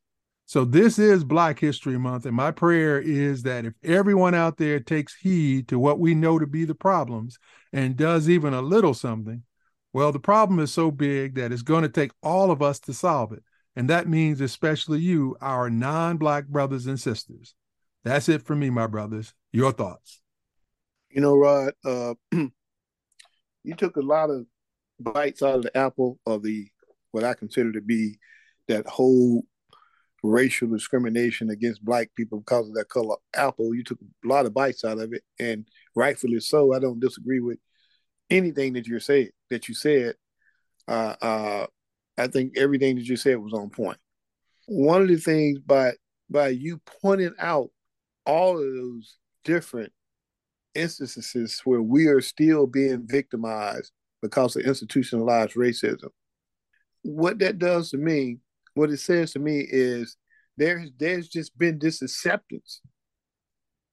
So 0.48 0.64
this 0.64 1.00
is 1.00 1.24
Black 1.24 1.60
History 1.60 1.98
Month, 1.98 2.26
and 2.26 2.36
my 2.36 2.52
prayer 2.52 3.00
is 3.00 3.44
that 3.44 3.66
if 3.66 3.74
everyone 3.84 4.36
out 4.36 4.58
there 4.58 4.80
takes 4.80 5.16
heed 5.16 5.68
to 5.70 5.80
what 5.80 6.00
we 6.00 6.14
know 6.14 6.38
to 6.38 6.46
be 6.46 6.66
the 6.66 6.76
problems 6.76 7.40
and 7.74 7.98
does 7.98 8.30
even 8.30 8.54
a 8.54 8.62
little 8.62 8.94
something, 8.94 9.42
well, 9.92 10.12
the 10.12 10.20
problem 10.20 10.60
is 10.60 10.72
so 10.72 10.92
big 10.92 11.36
that 11.36 11.52
it's 11.52 11.64
going 11.64 11.82
to 11.82 11.90
take 11.90 12.12
all 12.22 12.52
of 12.52 12.62
us 12.62 12.80
to 12.82 12.94
solve 12.94 13.32
it. 13.34 13.44
And 13.76 13.90
that 13.90 14.08
means 14.08 14.40
especially 14.42 15.00
you, 15.00 15.36
our 15.42 15.70
non 15.70 16.18
Black 16.18 16.48
brothers 16.48 16.86
and 16.86 17.00
sisters. 17.00 17.56
That's 18.04 18.30
it 18.30 18.44
for 18.44 18.56
me, 18.56 18.70
my 18.70 18.88
brothers. 18.88 19.34
Your 19.52 19.72
thoughts. 19.72 20.22
You 21.10 21.22
know, 21.22 21.36
Rod, 21.36 21.74
uh, 21.84 22.14
you 22.32 23.76
took 23.76 23.98
a 23.98 24.02
lot 24.02 24.30
of 24.30 24.46
bites 25.00 25.42
out 25.42 25.56
of 25.56 25.62
the 25.64 25.76
apple 25.76 26.20
of 26.26 26.44
the 26.44 26.68
what 27.12 27.24
I 27.24 27.34
consider 27.34 27.72
to 27.72 27.82
be 27.82 28.20
that 28.68 28.86
whole 28.88 29.44
racial 30.24 30.68
discrimination 30.68 31.50
against 31.50 31.86
black 31.86 32.10
people 32.16 32.40
because 32.40 32.68
of 32.68 32.76
their 32.76 32.86
color 32.86 33.16
apple. 33.36 33.74
You 33.74 33.84
took 33.84 34.00
a 34.02 34.28
lot 34.28 34.46
of 34.46 34.54
bites 34.54 34.84
out 34.84 35.00
of 35.00 35.14
it, 35.14 35.24
and 35.40 35.68
rightfully 35.96 36.40
so. 36.40 36.74
I 36.74 36.80
don't 36.80 37.00
disagree 37.00 37.40
with 37.40 37.60
anything 38.30 38.74
that 38.74 38.88
you 38.88 39.00
said 39.00 39.30
that 39.50 39.68
you 39.68 39.76
said. 39.76 40.16
Uh, 40.88 41.16
uh, 41.22 41.66
I 42.18 42.28
think 42.28 42.58
everything 42.58 42.96
that 42.96 43.06
you 43.06 43.18
said 43.18 43.38
was 43.38 43.54
on 43.54 43.70
point. 43.70 43.98
One 44.68 45.02
of 45.02 45.08
the 45.08 45.18
things 45.18 45.60
by 45.60 45.94
by 46.30 46.50
you 46.50 46.82
pointing 47.02 47.36
out 47.40 47.70
all 48.26 48.58
of 48.58 48.64
those 48.64 49.18
different 49.44 49.92
instances 50.74 51.62
where 51.64 51.82
we 51.82 52.08
are 52.08 52.22
still 52.22 52.68
being 52.68 53.06
victimized 53.08 53.92
because 54.22 54.56
of 54.56 54.64
institutionalized 54.64 55.54
racism. 55.54 56.10
What 57.04 57.40
that 57.40 57.60
does 57.60 57.92
to 57.92 57.98
me, 57.98 58.40
what 58.74 58.90
it 58.90 58.98
says 58.98 59.34
to 59.34 59.40
me 59.40 59.66
is 59.70 60.18
there's 60.58 60.90
there's 60.98 61.28
just 61.28 61.58
been 61.58 61.80
this 61.80 62.02
acceptance. 62.02 62.82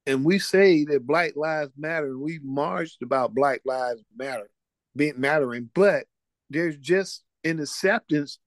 And 0.07 0.25
we 0.25 0.39
say 0.39 0.85
that 0.87 1.07
Black 1.07 1.35
Lives 1.37 1.73
Matter, 1.77 2.07
and 2.07 2.21
we 2.21 2.41
marched 2.43 3.03
about 3.03 3.35
Black 3.35 3.61
Lives 3.65 4.03
Matter 4.17 4.51
being 4.97 5.21
mattering, 5.21 5.71
but 5.75 6.07
there's 6.51 6.77
just 6.77 7.23
an 7.45 7.61
acceptance 7.61 8.39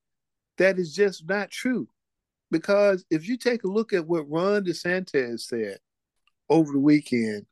that 0.58 0.80
is 0.80 0.94
just 0.94 1.28
not 1.28 1.52
true. 1.52 1.88
Because 2.52 3.06
if 3.10 3.28
you 3.28 3.38
take 3.38 3.64
a 3.64 3.70
look 3.70 3.94
at 3.94 4.08
what 4.08 4.30
Ron 4.30 4.64
DeSantis 4.64 5.42
said 5.42 5.78
over 6.50 6.72
the 6.72 6.80
weekend 6.80 7.46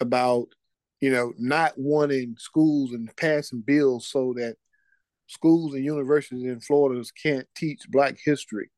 about, 0.00 0.48
you 1.00 1.10
know, 1.10 1.32
not 1.38 1.72
wanting 1.76 2.34
schools 2.38 2.92
and 2.92 3.14
passing 3.16 3.60
bills 3.60 4.08
so 4.08 4.34
that 4.36 4.56
schools 5.28 5.74
and 5.74 5.84
universities 5.84 6.44
in 6.44 6.60
Florida 6.60 7.02
can't 7.22 7.46
teach 7.56 7.88
Black 7.88 8.18
history 8.22 8.70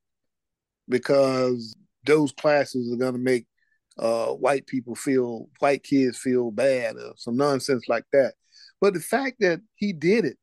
because 0.89 1.75
those 2.05 2.33
classes 2.33 2.93
are 2.93 2.99
going 2.99 3.15
to 3.15 3.19
make 3.19 3.47
uh, 3.99 4.29
white 4.29 4.67
people 4.67 4.95
feel, 4.95 5.49
white 5.59 5.83
kids 5.83 6.19
feel 6.19 6.51
bad 6.51 6.97
or 6.97 7.13
some 7.17 7.37
nonsense 7.37 7.89
like 7.89 8.05
that. 8.13 8.35
But 8.81 8.95
the 8.95 9.01
fact 9.01 9.37
that 9.41 9.61
he 9.75 9.93
did 9.93 10.25
it 10.25 10.37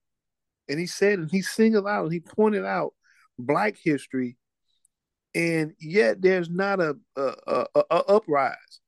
and 0.69 0.79
he 0.79 0.87
said 0.87 1.19
and 1.19 1.31
he 1.31 1.41
singled 1.41 1.87
out 1.87 2.03
and 2.03 2.13
he 2.13 2.19
pointed 2.19 2.65
out 2.65 2.93
Black 3.37 3.75
history, 3.81 4.37
and 5.33 5.73
yet 5.79 6.21
there's 6.21 6.49
not 6.49 6.79
a, 6.79 6.95
a, 7.15 7.33
a, 7.47 7.65
a 7.75 7.95
uprise. 8.07 8.81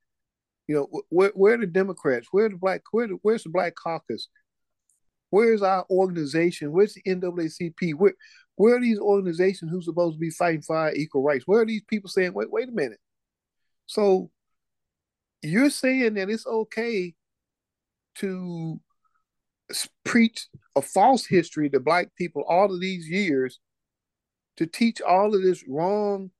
You 0.67 0.75
know, 0.75 1.01
where, 1.09 1.31
where 1.33 1.55
are 1.55 1.57
the 1.57 1.67
Democrats? 1.67 2.27
Where 2.31 2.49
the 2.49 2.55
black? 2.55 2.81
Where 2.91 3.07
the, 3.07 3.17
where's 3.21 3.43
the 3.43 3.49
Black 3.49 3.75
Caucus? 3.75 4.27
Where's 5.29 5.61
our 5.61 5.85
organization? 5.89 6.71
Where's 6.71 6.93
the 6.93 7.01
NAACP? 7.03 7.95
Where 7.95 8.13
where 8.55 8.75
are 8.75 8.81
these 8.81 8.99
organizations 8.99 9.71
who's 9.71 9.85
supposed 9.85 10.15
to 10.15 10.19
be 10.19 10.29
fighting 10.29 10.61
for 10.61 10.75
our 10.75 10.93
equal 10.93 11.23
rights? 11.23 11.47
Where 11.47 11.61
are 11.61 11.65
these 11.65 11.83
people 11.83 12.09
saying, 12.09 12.33
wait, 12.33 12.51
wait 12.51 12.69
a 12.69 12.73
minute? 12.73 12.99
So 13.85 14.29
you're 15.41 15.69
saying 15.69 16.15
that 16.15 16.29
it's 16.29 16.45
okay 16.45 17.15
to 18.15 18.79
preach 20.03 20.47
a 20.75 20.81
false 20.81 21.25
history 21.25 21.69
to 21.69 21.79
black 21.79 22.09
people 22.17 22.43
all 22.47 22.73
of 22.73 22.79
these 22.79 23.07
years 23.07 23.59
to 24.57 24.65
teach 24.65 25.01
all 25.01 25.33
of 25.33 25.41
this 25.41 25.63
wrong, 25.67 26.31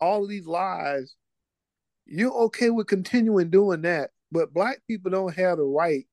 all 0.00 0.24
of 0.24 0.28
these 0.28 0.46
lies, 0.46 1.14
you're 2.06 2.32
okay 2.32 2.70
with 2.70 2.86
continuing 2.86 3.50
doing 3.50 3.82
that. 3.82 4.10
But 4.30 4.52
black 4.52 4.80
people 4.86 5.10
don't 5.10 5.34
have 5.34 5.58
the 5.58 5.64
right 5.64 6.04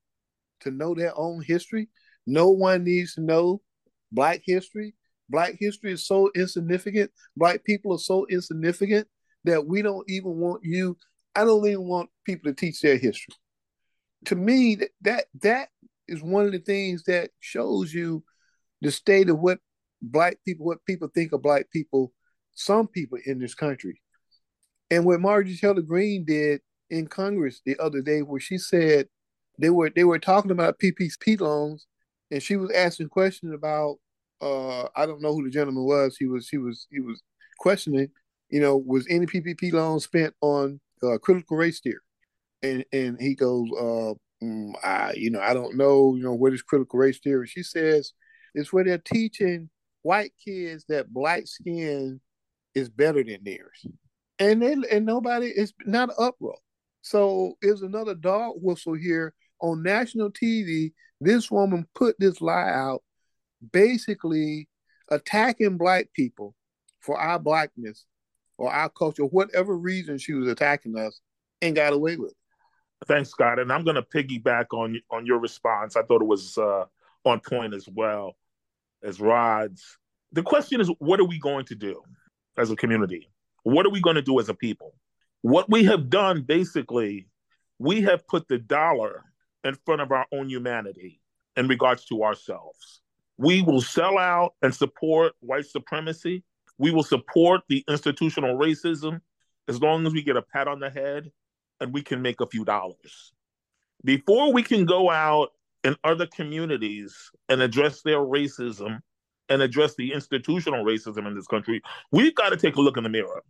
to 0.60 0.70
know 0.70 0.94
their 0.94 1.16
own 1.16 1.42
history. 1.42 1.88
No 2.26 2.50
one 2.50 2.84
needs 2.84 3.14
to 3.14 3.20
know 3.20 3.60
black 4.12 4.42
history. 4.44 4.94
Black 5.28 5.56
history 5.58 5.92
is 5.92 6.06
so 6.06 6.30
insignificant. 6.34 7.10
Black 7.36 7.64
people 7.64 7.92
are 7.92 7.98
so 7.98 8.26
insignificant 8.30 9.08
that 9.44 9.66
we 9.66 9.82
don't 9.82 10.08
even 10.08 10.36
want 10.36 10.64
you. 10.64 10.96
I 11.34 11.44
don't 11.44 11.66
even 11.66 11.86
want 11.86 12.10
people 12.24 12.50
to 12.50 12.54
teach 12.54 12.80
their 12.80 12.96
history. 12.96 13.34
To 14.26 14.36
me, 14.36 14.76
that 14.76 14.90
that, 15.02 15.24
that 15.42 15.68
is 16.08 16.22
one 16.22 16.46
of 16.46 16.52
the 16.52 16.58
things 16.58 17.04
that 17.04 17.30
shows 17.40 17.92
you 17.92 18.24
the 18.80 18.90
state 18.90 19.28
of 19.28 19.38
what 19.38 19.58
black 20.02 20.38
people, 20.44 20.66
what 20.66 20.84
people 20.84 21.08
think 21.08 21.32
of 21.32 21.42
black 21.42 21.70
people, 21.70 22.12
some 22.54 22.86
people 22.86 23.18
in 23.24 23.38
this 23.38 23.54
country. 23.54 24.00
And 24.90 25.04
what 25.04 25.20
Marjorie 25.20 25.56
Taylor 25.56 25.82
Greene 25.82 26.24
did 26.24 26.60
in 26.90 27.08
Congress 27.08 27.60
the 27.64 27.76
other 27.78 28.00
day, 28.00 28.20
where 28.22 28.40
she 28.40 28.58
said 28.58 29.08
they 29.58 29.70
were 29.70 29.90
they 29.90 30.04
were 30.04 30.18
talking 30.18 30.50
about 30.50 30.78
PPP 30.78 31.40
loans, 31.40 31.86
and 32.30 32.42
she 32.42 32.56
was 32.56 32.70
asking 32.72 33.08
questions 33.08 33.52
about 33.52 33.96
uh 34.40 34.84
I 34.94 35.06
don't 35.06 35.22
know 35.22 35.32
who 35.34 35.44
the 35.44 35.50
gentleman 35.50 35.84
was. 35.84 36.16
He 36.16 36.26
was 36.26 36.48
he 36.48 36.58
was 36.58 36.86
he 36.90 37.00
was 37.00 37.20
questioning, 37.58 38.08
you 38.48 38.60
know, 38.60 38.76
was 38.76 39.06
any 39.10 39.26
PPP 39.26 39.72
loan 39.72 39.98
spent 39.98 40.34
on 40.40 40.80
uh, 41.02 41.18
critical 41.18 41.56
race 41.56 41.80
theory? 41.80 41.98
And 42.62 42.84
and 42.92 43.20
he 43.20 43.34
goes, 43.34 43.68
uh, 43.78 44.14
mm, 44.42 44.72
I 44.84 45.12
you 45.16 45.30
know 45.30 45.40
I 45.40 45.54
don't 45.54 45.76
know, 45.76 46.14
you 46.16 46.22
know, 46.22 46.34
what 46.34 46.52
is 46.52 46.62
critical 46.62 46.98
race 46.98 47.18
theory? 47.18 47.46
She 47.46 47.62
says 47.62 48.12
it's 48.54 48.72
where 48.72 48.84
they're 48.84 48.98
teaching 48.98 49.70
white 50.02 50.32
kids 50.42 50.84
that 50.88 51.12
black 51.12 51.46
skin 51.46 52.20
is 52.74 52.88
better 52.88 53.22
than 53.24 53.42
theirs, 53.42 53.86
and 54.38 54.62
they, 54.62 54.76
and 54.90 55.06
nobody 55.06 55.46
is 55.46 55.72
not 55.84 56.10
uproar. 56.18 56.58
So 57.02 57.54
it's 57.62 57.82
another 57.82 58.14
dog 58.14 58.54
whistle 58.56 58.94
here 58.94 59.34
on 59.60 59.82
national 59.82 60.30
TV. 60.30 60.92
This 61.20 61.50
woman 61.50 61.86
put 61.94 62.16
this 62.18 62.40
lie 62.40 62.70
out, 62.70 63.02
basically 63.72 64.68
attacking 65.10 65.78
black 65.78 66.08
people 66.14 66.54
for 67.00 67.18
our 67.18 67.38
blackness 67.38 68.04
or 68.58 68.72
our 68.72 68.88
culture, 68.88 69.24
whatever 69.24 69.76
reason 69.76 70.18
she 70.18 70.32
was 70.32 70.48
attacking 70.48 70.96
us, 70.98 71.20
and 71.62 71.76
got 71.76 71.92
away 71.92 72.16
with 72.16 72.32
it. 72.32 72.36
Thanks, 73.04 73.30
Scott. 73.30 73.58
And 73.58 73.72
I'm 73.72 73.84
going 73.84 73.96
to 73.96 74.02
piggyback 74.02 74.66
on 74.72 75.00
on 75.10 75.26
your 75.26 75.38
response. 75.38 75.96
I 75.96 76.02
thought 76.02 76.22
it 76.22 76.26
was 76.26 76.56
uh, 76.56 76.84
on 77.24 77.40
point 77.40 77.74
as 77.74 77.88
well 77.88 78.36
as 79.02 79.20
Rod's. 79.20 79.98
The 80.32 80.42
question 80.42 80.80
is, 80.80 80.90
what 80.98 81.20
are 81.20 81.24
we 81.24 81.38
going 81.38 81.66
to 81.66 81.74
do 81.74 82.02
as 82.56 82.70
a 82.70 82.76
community? 82.76 83.30
What 83.62 83.86
are 83.86 83.90
we 83.90 84.00
going 84.00 84.16
to 84.16 84.22
do 84.22 84.40
as 84.40 84.48
a 84.48 84.54
people? 84.54 84.94
What 85.42 85.70
we 85.70 85.84
have 85.84 86.08
done 86.08 86.42
basically, 86.42 87.28
we 87.78 88.00
have 88.02 88.26
put 88.26 88.48
the 88.48 88.58
dollar 88.58 89.24
in 89.64 89.74
front 89.84 90.00
of 90.00 90.10
our 90.10 90.26
own 90.32 90.48
humanity 90.48 91.20
in 91.56 91.68
regards 91.68 92.04
to 92.06 92.24
ourselves. 92.24 93.02
We 93.38 93.62
will 93.62 93.82
sell 93.82 94.18
out 94.18 94.54
and 94.62 94.74
support 94.74 95.34
white 95.40 95.66
supremacy. 95.66 96.42
We 96.78 96.90
will 96.90 97.02
support 97.02 97.62
the 97.68 97.84
institutional 97.88 98.56
racism 98.56 99.20
as 99.68 99.80
long 99.80 100.06
as 100.06 100.12
we 100.12 100.22
get 100.22 100.36
a 100.36 100.42
pat 100.42 100.68
on 100.68 100.80
the 100.80 100.90
head 100.90 101.30
and 101.80 101.92
we 101.92 102.02
can 102.02 102.22
make 102.22 102.40
a 102.40 102.46
few 102.46 102.64
dollars. 102.64 103.32
Before 104.04 104.52
we 104.52 104.62
can 104.62 104.84
go 104.84 105.10
out 105.10 105.52
in 105.84 105.96
other 106.04 106.26
communities 106.26 107.30
and 107.48 107.60
address 107.60 108.02
their 108.02 108.18
racism 108.18 109.00
and 109.48 109.62
address 109.62 109.94
the 109.96 110.12
institutional 110.12 110.84
racism 110.84 111.26
in 111.26 111.34
this 111.34 111.46
country, 111.46 111.80
we've 112.12 112.34
got 112.34 112.50
to 112.50 112.56
take 112.56 112.76
a 112.76 112.80
look 112.80 112.96
in 112.96 113.04
the 113.04 113.08
mirror. 113.08 113.42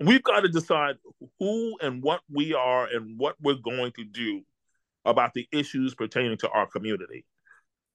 We've 0.00 0.22
got 0.22 0.40
to 0.40 0.48
decide 0.48 0.96
who 1.38 1.76
and 1.80 2.02
what 2.02 2.20
we 2.30 2.54
are 2.54 2.86
and 2.86 3.18
what 3.18 3.36
we're 3.40 3.54
going 3.54 3.92
to 3.92 4.04
do 4.04 4.42
about 5.04 5.34
the 5.34 5.46
issues 5.52 5.94
pertaining 5.94 6.38
to 6.38 6.48
our 6.50 6.66
community. 6.66 7.24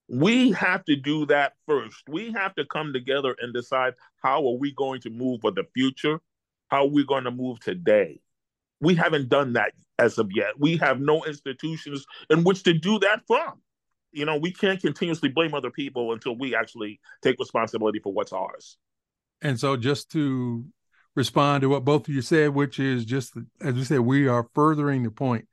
We 0.08 0.52
have 0.52 0.84
to 0.86 0.96
do 0.96 1.26
that 1.26 1.52
first. 1.66 2.02
We 2.08 2.32
have 2.32 2.54
to 2.54 2.64
come 2.64 2.94
together 2.94 3.36
and 3.40 3.52
decide 3.52 3.94
how 4.22 4.46
are 4.46 4.56
we 4.56 4.72
going 4.72 5.02
to 5.02 5.10
move 5.10 5.42
for 5.42 5.50
the 5.50 5.64
future? 5.74 6.20
How 6.68 6.84
are 6.84 6.88
we 6.88 7.04
going 7.04 7.24
to 7.24 7.30
move 7.30 7.60
today? 7.60 8.20
We 8.80 8.94
haven't 8.94 9.28
done 9.28 9.54
that 9.54 9.72
as 9.98 10.18
of 10.18 10.30
yet. 10.34 10.58
We 10.58 10.76
have 10.78 11.00
no 11.00 11.24
institutions 11.24 12.06
in 12.30 12.44
which 12.44 12.62
to 12.64 12.72
do 12.72 12.98
that 13.00 13.22
from 13.26 13.60
you 14.12 14.24
know, 14.24 14.36
we 14.36 14.52
can't 14.52 14.80
continuously 14.80 15.28
blame 15.28 15.54
other 15.54 15.70
people 15.70 16.12
until 16.12 16.36
we 16.36 16.54
actually 16.54 17.00
take 17.22 17.38
responsibility 17.38 17.98
for 17.98 18.12
what's 18.12 18.32
ours. 18.32 18.78
And 19.42 19.58
so, 19.58 19.76
just 19.76 20.10
to 20.12 20.64
respond 21.14 21.62
to 21.62 21.68
what 21.68 21.84
both 21.84 22.08
of 22.08 22.14
you 22.14 22.22
said, 22.22 22.50
which 22.50 22.78
is 22.78 23.04
just 23.04 23.34
as 23.60 23.74
we 23.74 23.84
said, 23.84 24.00
we 24.00 24.26
are 24.28 24.48
furthering 24.54 25.02
the 25.02 25.10
point 25.10 25.46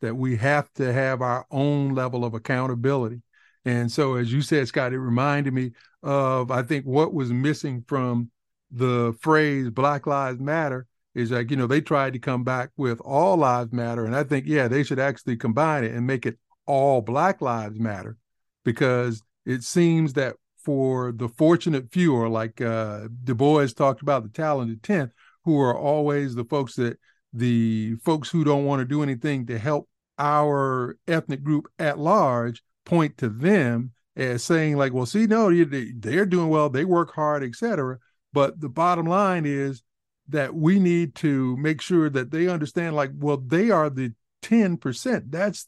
that 0.00 0.14
we 0.16 0.36
have 0.36 0.72
to 0.74 0.92
have 0.92 1.22
our 1.22 1.46
own 1.50 1.94
level 1.94 2.24
of 2.24 2.34
accountability. 2.34 3.22
And 3.64 3.90
so, 3.90 4.14
as 4.14 4.32
you 4.32 4.42
said, 4.42 4.68
Scott, 4.68 4.92
it 4.92 4.98
reminded 4.98 5.54
me 5.54 5.72
of 6.02 6.50
I 6.50 6.62
think 6.62 6.84
what 6.84 7.14
was 7.14 7.32
missing 7.32 7.84
from 7.86 8.30
the 8.70 9.16
phrase 9.20 9.70
Black 9.70 10.06
Lives 10.06 10.40
Matter 10.40 10.86
is 11.14 11.30
like, 11.30 11.50
you 11.50 11.56
know, 11.56 11.66
they 11.66 11.80
tried 11.80 12.12
to 12.14 12.18
come 12.18 12.44
back 12.44 12.70
with 12.76 13.00
all 13.00 13.36
lives 13.36 13.72
matter. 13.72 14.04
And 14.04 14.16
I 14.16 14.24
think, 14.24 14.46
yeah, 14.46 14.68
they 14.68 14.82
should 14.82 14.98
actually 14.98 15.36
combine 15.36 15.84
it 15.84 15.92
and 15.92 16.06
make 16.06 16.26
it 16.26 16.38
all 16.66 17.00
Black 17.02 17.40
Lives 17.40 17.78
Matter 17.78 18.16
because 18.64 19.22
it 19.44 19.62
seems 19.62 20.12
that 20.14 20.36
for 20.64 21.12
the 21.12 21.28
fortunate 21.28 21.90
few, 21.90 22.14
or 22.14 22.28
like 22.28 22.60
uh, 22.60 23.08
Du 23.24 23.34
Bois 23.34 23.66
talked 23.66 24.00
about 24.00 24.22
the 24.22 24.28
talented 24.28 24.82
10th, 24.82 25.10
who 25.44 25.58
are 25.60 25.76
always 25.76 26.34
the 26.34 26.44
folks 26.44 26.76
that 26.76 26.98
the 27.32 27.96
folks 28.04 28.30
who 28.30 28.44
don't 28.44 28.64
want 28.64 28.80
to 28.80 28.84
do 28.84 29.02
anything 29.02 29.46
to 29.46 29.58
help 29.58 29.88
our 30.18 30.96
ethnic 31.08 31.42
group 31.42 31.66
at 31.78 31.98
large 31.98 32.62
point 32.84 33.16
to 33.16 33.28
them 33.28 33.92
as 34.14 34.44
saying 34.44 34.76
like 34.76 34.92
well 34.92 35.06
see 35.06 35.26
no 35.26 35.50
they're 35.64 36.26
doing 36.26 36.48
well 36.48 36.68
they 36.68 36.84
work 36.84 37.14
hard 37.14 37.42
etc 37.42 37.96
but 38.32 38.60
the 38.60 38.68
bottom 38.68 39.06
line 39.06 39.46
is 39.46 39.82
that 40.28 40.54
we 40.54 40.78
need 40.78 41.14
to 41.16 41.56
make 41.56 41.80
sure 41.80 42.08
that 42.08 42.30
they 42.30 42.48
understand 42.48 42.94
like 42.94 43.10
well 43.16 43.36
they 43.36 43.70
are 43.70 43.90
the 43.90 44.12
10% 44.42 45.30
that's 45.30 45.66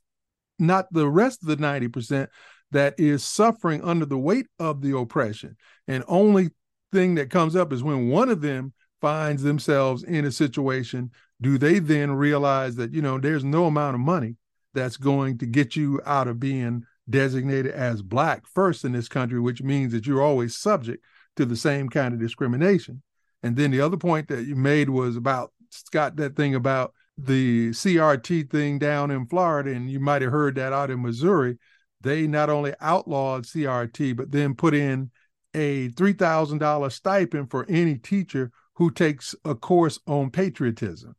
not 0.58 0.92
the 0.92 1.08
rest 1.08 1.42
of 1.42 1.48
the 1.48 1.56
90% 1.56 2.28
that 2.70 2.94
is 2.98 3.24
suffering 3.24 3.82
under 3.82 4.04
the 4.04 4.18
weight 4.18 4.46
of 4.58 4.82
the 4.82 4.96
oppression. 4.96 5.56
And 5.86 6.04
only 6.08 6.50
thing 6.92 7.14
that 7.16 7.30
comes 7.30 7.56
up 7.56 7.72
is 7.72 7.82
when 7.82 8.08
one 8.08 8.28
of 8.28 8.40
them 8.40 8.72
finds 9.00 9.42
themselves 9.42 10.02
in 10.02 10.24
a 10.24 10.32
situation 10.32 11.10
do 11.40 11.58
they 11.58 11.78
then 11.78 12.12
realize 12.12 12.76
that, 12.76 12.94
you 12.94 13.02
know, 13.02 13.18
there's 13.18 13.44
no 13.44 13.66
amount 13.66 13.94
of 13.94 14.00
money 14.00 14.36
that's 14.72 14.96
going 14.96 15.36
to 15.38 15.46
get 15.46 15.76
you 15.76 16.00
out 16.06 16.28
of 16.28 16.40
being 16.40 16.84
designated 17.10 17.72
as 17.72 18.02
black 18.02 18.46
first 18.46 18.84
in 18.84 18.92
this 18.92 19.08
country, 19.08 19.40
which 19.40 19.60
means 19.60 19.92
that 19.92 20.06
you're 20.06 20.22
always 20.22 20.56
subject 20.56 21.04
to 21.36 21.44
the 21.44 21.56
same 21.56 21.88
kind 21.88 22.14
of 22.14 22.20
discrimination. 22.20 23.02
And 23.44 23.56
then 23.56 23.70
the 23.70 23.82
other 23.82 23.98
point 23.98 24.28
that 24.28 24.46
you 24.46 24.56
made 24.56 24.88
was 24.88 25.16
about 25.16 25.52
Scott, 25.68 26.16
that 26.16 26.34
thing 26.34 26.54
about 26.54 26.94
the 27.18 27.70
CRT 27.70 28.50
thing 28.50 28.78
down 28.78 29.10
in 29.10 29.26
Florida, 29.26 29.70
and 29.70 29.90
you 29.90 30.00
might 30.00 30.22
have 30.22 30.30
heard 30.32 30.54
that 30.54 30.72
out 30.72 30.90
in 30.90 31.02
Missouri. 31.02 31.58
They 32.00 32.26
not 32.26 32.48
only 32.48 32.72
outlawed 32.80 33.44
CRT, 33.44 34.16
but 34.16 34.32
then 34.32 34.54
put 34.54 34.72
in 34.72 35.10
a 35.52 35.90
$3,000 35.90 36.90
stipend 36.90 37.50
for 37.50 37.66
any 37.68 37.98
teacher 37.98 38.50
who 38.76 38.90
takes 38.90 39.34
a 39.44 39.54
course 39.54 39.98
on 40.06 40.30
patriotism. 40.30 41.14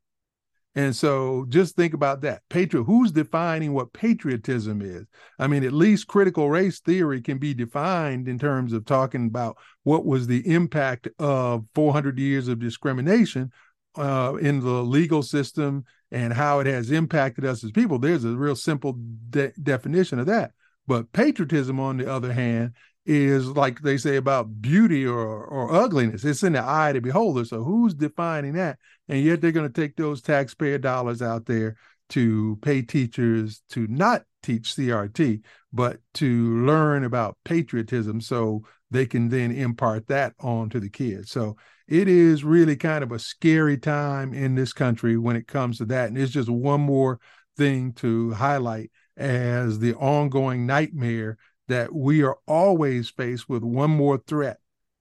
And 0.78 0.94
so 0.94 1.46
just 1.48 1.78
think 1.78 1.94
about 1.94 2.22
that. 2.22 2.42
Patriot, 2.50 2.84
who's 2.84 3.12
defining 3.12 3.74
what 3.74 3.94
patriotism 3.94 4.82
is? 4.82 5.06
I 5.40 5.48
mean, 5.48 5.64
at 5.64 5.72
least 5.72 6.08
critical 6.08 6.50
race 6.50 6.82
theory 6.82 7.22
can 7.22 7.38
be 7.38 7.54
defined 7.54 8.28
in 8.28 8.38
terms 8.38 8.74
of 8.74 8.84
talking 8.84 9.28
about 9.28 9.58
what 9.84 10.06
was 10.06 10.28
the 10.28 10.46
impact 10.54 11.08
of 11.18 11.66
400 11.76 12.20
years 12.20 12.50
of 12.50 12.60
discrimination 12.60 13.52
uh, 13.96 14.36
in 14.42 14.60
the 14.60 14.84
legal 14.84 15.24
system 15.24 15.86
and 16.12 16.34
how 16.34 16.60
it 16.60 16.68
has 16.68 16.92
impacted 16.92 17.46
us 17.46 17.64
as 17.64 17.72
people. 17.72 17.98
There's 17.98 18.26
a 18.26 18.36
real 18.36 18.56
simple 18.56 18.98
de- 19.30 19.54
definition 19.62 20.20
of 20.20 20.26
that. 20.26 20.52
But 20.88 21.12
patriotism, 21.14 21.80
on 21.80 21.98
the 21.98 22.12
other 22.12 22.34
hand, 22.34 22.74
is 23.06 23.48
like 23.48 23.82
they 23.82 23.98
say 23.98 24.16
about 24.16 24.62
beauty 24.62 25.06
or 25.06 25.46
or 25.46 25.74
ugliness. 25.74 26.26
It's 26.26 26.44
in 26.44 26.54
the 26.54 26.64
eye 26.64 26.90
of 26.90 26.96
the 26.96 27.02
beholder. 27.02 27.46
So 27.46 27.64
who's 27.64 27.94
defining 27.94 28.54
that? 28.54 28.80
And 29.08 29.24
yet 29.24 29.42
they're 29.42 29.52
going 29.52 29.72
to 29.72 29.82
take 29.82 29.96
those 29.96 30.22
taxpayer 30.22 30.78
dollars 30.78 31.22
out 31.22 31.46
there 31.46 31.76
to 32.10 32.58
pay 32.62 32.82
teachers 32.82 33.62
to 33.70 33.88
not 33.88 34.24
teach 34.44 34.76
CRT, 34.76 35.42
but 35.74 36.00
to 36.16 36.66
learn 36.66 37.04
about 37.04 37.38
patriotism 37.44 38.22
so 38.22 38.64
they 38.92 39.06
can 39.06 39.30
then 39.30 39.52
impart 39.52 40.08
that 40.08 40.34
on 40.40 40.70
to 40.70 40.80
the 40.80 40.90
kids. 40.90 41.32
So 41.32 41.58
it 41.88 42.08
is 42.08 42.44
really 42.44 42.76
kind 42.76 43.04
of 43.04 43.12
a 43.12 43.20
scary 43.20 43.78
time 43.78 44.34
in 44.34 44.56
this 44.56 44.74
country 44.74 45.18
when 45.18 45.36
it 45.36 45.48
comes 45.48 45.80
to 45.80 45.86
that. 45.86 46.10
And 46.10 46.18
it's 46.18 46.32
just 46.32 46.50
one 46.50 46.82
more 46.82 47.20
thing 47.58 47.94
to 47.94 48.32
highlight 48.32 48.92
as 49.18 49.80
the 49.80 49.94
ongoing 49.96 50.66
nightmare 50.66 51.38
that 51.68 51.94
we 51.94 52.24
are 52.24 52.38
always 52.48 53.10
faced 53.10 53.50
with 53.50 53.64
one 53.64 53.92
more 53.92 54.18
threat 54.18 54.58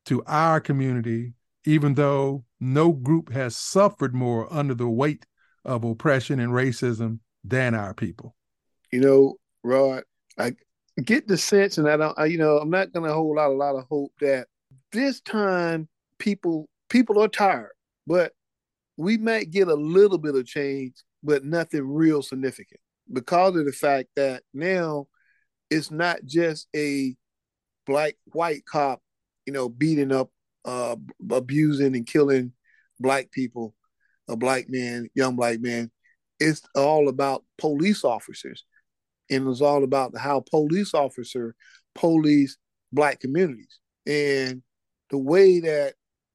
to 0.07 0.23
our 0.27 0.61
community, 0.61 1.35
even 1.65 1.95
though 1.95 2.45
no 2.61 2.93
group 2.93 3.33
has 3.33 3.57
suffered 3.57 4.15
more 4.15 4.51
under 4.53 4.75
the 4.75 4.89
weight 4.89 5.27
of 5.65 5.85
oppression 5.85 6.41
and 6.41 6.53
racism 6.53 7.19
than 7.43 7.75
our 7.75 7.95
people. 7.95 8.35
You 8.93 9.01
know, 9.01 9.37
Rod, 9.63 10.05
I 10.39 10.55
get 11.03 11.27
the 11.27 11.37
sense, 11.37 11.79
and 11.79 11.89
I 11.89 11.97
don't, 11.97 12.19
I, 12.19 12.27
you 12.27 12.39
know, 12.39 12.59
I'm 12.59 12.71
not 12.71 12.93
going 12.93 13.07
to 13.07 13.15
hold 13.15 13.39
out 13.39 13.51
a 13.51 13.55
lot 13.55 13.77
of 13.77 13.85
hope 13.89 14.13
that 14.21 14.47
this 14.93 15.21
time 15.21 15.89
people 16.19 16.69
people 16.89 17.23
are 17.23 17.29
tired, 17.29 17.73
but 18.07 18.33
we 18.97 19.19
might 19.19 19.51
get 19.51 19.69
a 19.69 19.75
little 19.75 20.19
bit 20.19 20.37
of 20.37 20.47
change, 20.47 20.95
but 21.23 21.45
nothing 21.45 21.89
real 21.89 22.23
significant 22.23 22.81
because 23.13 23.57
of 23.57 23.67
the 23.67 23.73
fact 23.73 24.09
that 24.17 24.43
now 24.53 25.07
it's 25.71 25.91
not 25.91 26.25
just 26.25 26.69
a 26.75 27.15
black 27.87 28.15
white 28.27 28.65
cop, 28.65 29.01
you 29.47 29.53
know, 29.53 29.69
beating 29.69 30.13
up, 30.13 30.31
uh, 30.65 30.97
abusing 31.31 31.95
and 31.95 32.07
killing 32.07 32.53
black 32.99 33.31
people, 33.31 33.75
a 34.29 34.37
black 34.37 34.67
man, 34.69 35.09
young 35.15 35.37
black 35.37 35.61
man. 35.61 35.91
It's 36.41 36.63
all 36.75 37.09
about 37.09 37.45
police 37.59 38.05
officers, 38.05 38.65
and 39.31 39.49
it's 39.49 39.61
all 39.61 39.85
about 39.85 40.17
how 40.17 40.45
police 40.51 40.95
officer 40.95 41.55
police 41.95 42.57
black 42.93 43.21
communities 43.21 43.79
and 44.07 44.63
the 45.11 45.19
way 45.19 45.61
that 45.61 45.95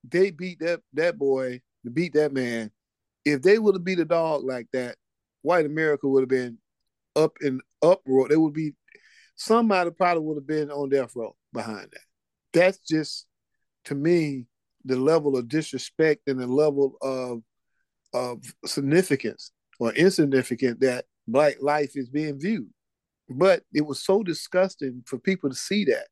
they 0.10 0.32
beat 0.32 0.60
that 0.60 0.82
that 0.94 1.18
boy, 1.18 1.62
beat 1.94 2.14
that 2.14 2.34
man. 2.34 2.72
If 3.26 3.42
they 3.42 3.60
would 3.60 3.76
have 3.76 3.84
beat 3.84 4.00
a 4.00 4.06
dog 4.06 4.44
like 4.44 4.68
that, 4.74 4.96
white 5.42 5.66
America 5.66 6.08
would 6.08 6.22
have 6.22 6.30
been 6.30 6.58
up 7.16 7.38
in 7.42 7.62
uproar. 7.82 8.28
There 8.28 8.40
would 8.40 8.54
be 8.54 8.74
somebody 9.36 9.92
probably 9.92 10.24
would 10.24 10.38
have 10.38 10.48
been 10.48 10.72
on 10.72 10.90
death 10.90 11.14
row 11.16 11.36
behind 11.54 11.88
that. 11.92 12.02
That's 12.54 12.80
just 12.80 13.26
to 13.86 13.96
me 13.96 14.46
the 14.86 14.96
level 14.96 15.38
of 15.38 15.48
disrespect 15.48 16.28
and 16.28 16.40
the 16.40 16.48
level 16.48 16.96
of 17.02 17.42
of 18.14 18.44
significance 18.66 19.52
or 19.80 19.94
insignificant 19.94 20.80
that 20.80 21.06
black 21.28 21.56
life 21.62 21.92
is 21.96 22.10
being 22.10 22.40
viewed. 22.40 22.70
But 23.30 23.64
it 23.74 23.86
was 23.86 24.04
so 24.04 24.24
disgusting 24.24 25.04
for 25.06 25.20
people 25.20 25.50
to 25.50 25.56
see 25.56 25.86
that 25.86 26.08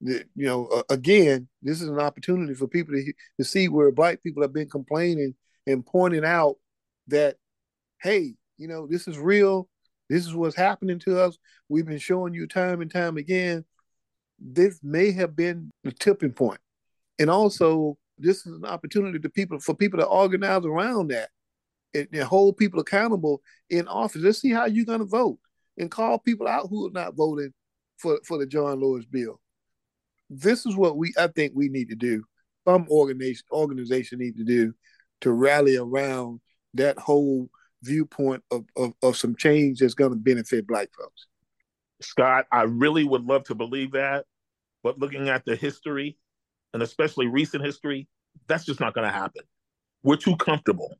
you 0.00 0.24
know, 0.36 0.82
again, 0.90 1.48
this 1.62 1.80
is 1.80 1.88
an 1.88 2.00
opportunity 2.00 2.54
for 2.54 2.68
people 2.68 2.94
to, 2.94 3.12
to 3.38 3.44
see 3.44 3.68
where 3.68 3.90
black 3.90 4.22
people 4.22 4.42
have 4.42 4.52
been 4.52 4.68
complaining 4.68 5.34
and 5.66 5.86
pointing 5.86 6.24
out 6.24 6.56
that, 7.08 7.36
hey, 8.02 8.34
you 8.58 8.68
know, 8.68 8.86
this 8.86 9.08
is 9.08 9.18
real. 9.18 9.68
This 10.08 10.26
is 10.26 10.34
what's 10.34 10.56
happening 10.56 10.98
to 11.00 11.20
us. 11.20 11.38
We've 11.68 11.86
been 11.86 11.98
showing 11.98 12.34
you 12.34 12.46
time 12.46 12.80
and 12.80 12.90
time 12.90 13.16
again. 13.16 13.64
This 14.38 14.80
may 14.82 15.12
have 15.12 15.34
been 15.34 15.70
the 15.82 15.92
tipping 15.92 16.32
point. 16.32 16.60
And 17.18 17.30
also, 17.30 17.96
this 18.18 18.46
is 18.46 18.58
an 18.58 18.64
opportunity 18.64 19.18
to 19.18 19.28
people 19.28 19.58
for 19.60 19.74
people 19.74 19.98
to 19.98 20.06
organize 20.06 20.64
around 20.64 21.08
that 21.08 21.30
and, 21.94 22.08
and 22.12 22.22
hold 22.22 22.56
people 22.56 22.80
accountable 22.80 23.40
in 23.70 23.88
office. 23.88 24.22
Let's 24.22 24.40
see 24.40 24.50
how 24.50 24.66
you're 24.66 24.84
going 24.84 25.00
to 25.00 25.06
vote 25.06 25.38
and 25.78 25.90
call 25.90 26.18
people 26.18 26.46
out 26.46 26.68
who 26.68 26.88
are 26.88 26.92
not 26.92 27.16
voting 27.16 27.52
for, 27.96 28.18
for 28.24 28.38
the 28.38 28.46
John 28.46 28.80
Lewis 28.80 29.06
bill 29.06 29.40
this 30.30 30.66
is 30.66 30.76
what 30.76 30.96
we 30.96 31.12
I 31.18 31.28
think 31.28 31.52
we 31.54 31.68
need 31.68 31.90
to 31.90 31.96
do. 31.96 32.24
Some 32.66 32.86
organization 32.88 33.44
organization 33.52 34.18
need 34.18 34.36
to 34.36 34.44
do 34.44 34.74
to 35.20 35.32
rally 35.32 35.76
around 35.76 36.40
that 36.74 36.98
whole 36.98 37.48
viewpoint 37.84 38.42
of, 38.50 38.64
of, 38.76 38.92
of 39.02 39.16
some 39.16 39.36
change 39.36 39.78
that's 39.78 39.94
going 39.94 40.10
to 40.10 40.16
benefit 40.16 40.66
black 40.66 40.88
folks. 40.96 41.26
Scott, 42.00 42.46
I 42.50 42.62
really 42.62 43.04
would 43.04 43.24
love 43.24 43.44
to 43.44 43.54
believe 43.54 43.92
that, 43.92 44.24
but 44.82 44.98
looking 44.98 45.28
at 45.28 45.44
the 45.44 45.56
history, 45.56 46.18
and 46.72 46.82
especially 46.82 47.26
recent 47.26 47.64
history, 47.64 48.08
that's 48.48 48.64
just 48.64 48.80
not 48.80 48.94
going 48.94 49.06
to 49.06 49.12
happen. 49.12 49.42
We're 50.02 50.16
too 50.16 50.36
comfortable. 50.36 50.94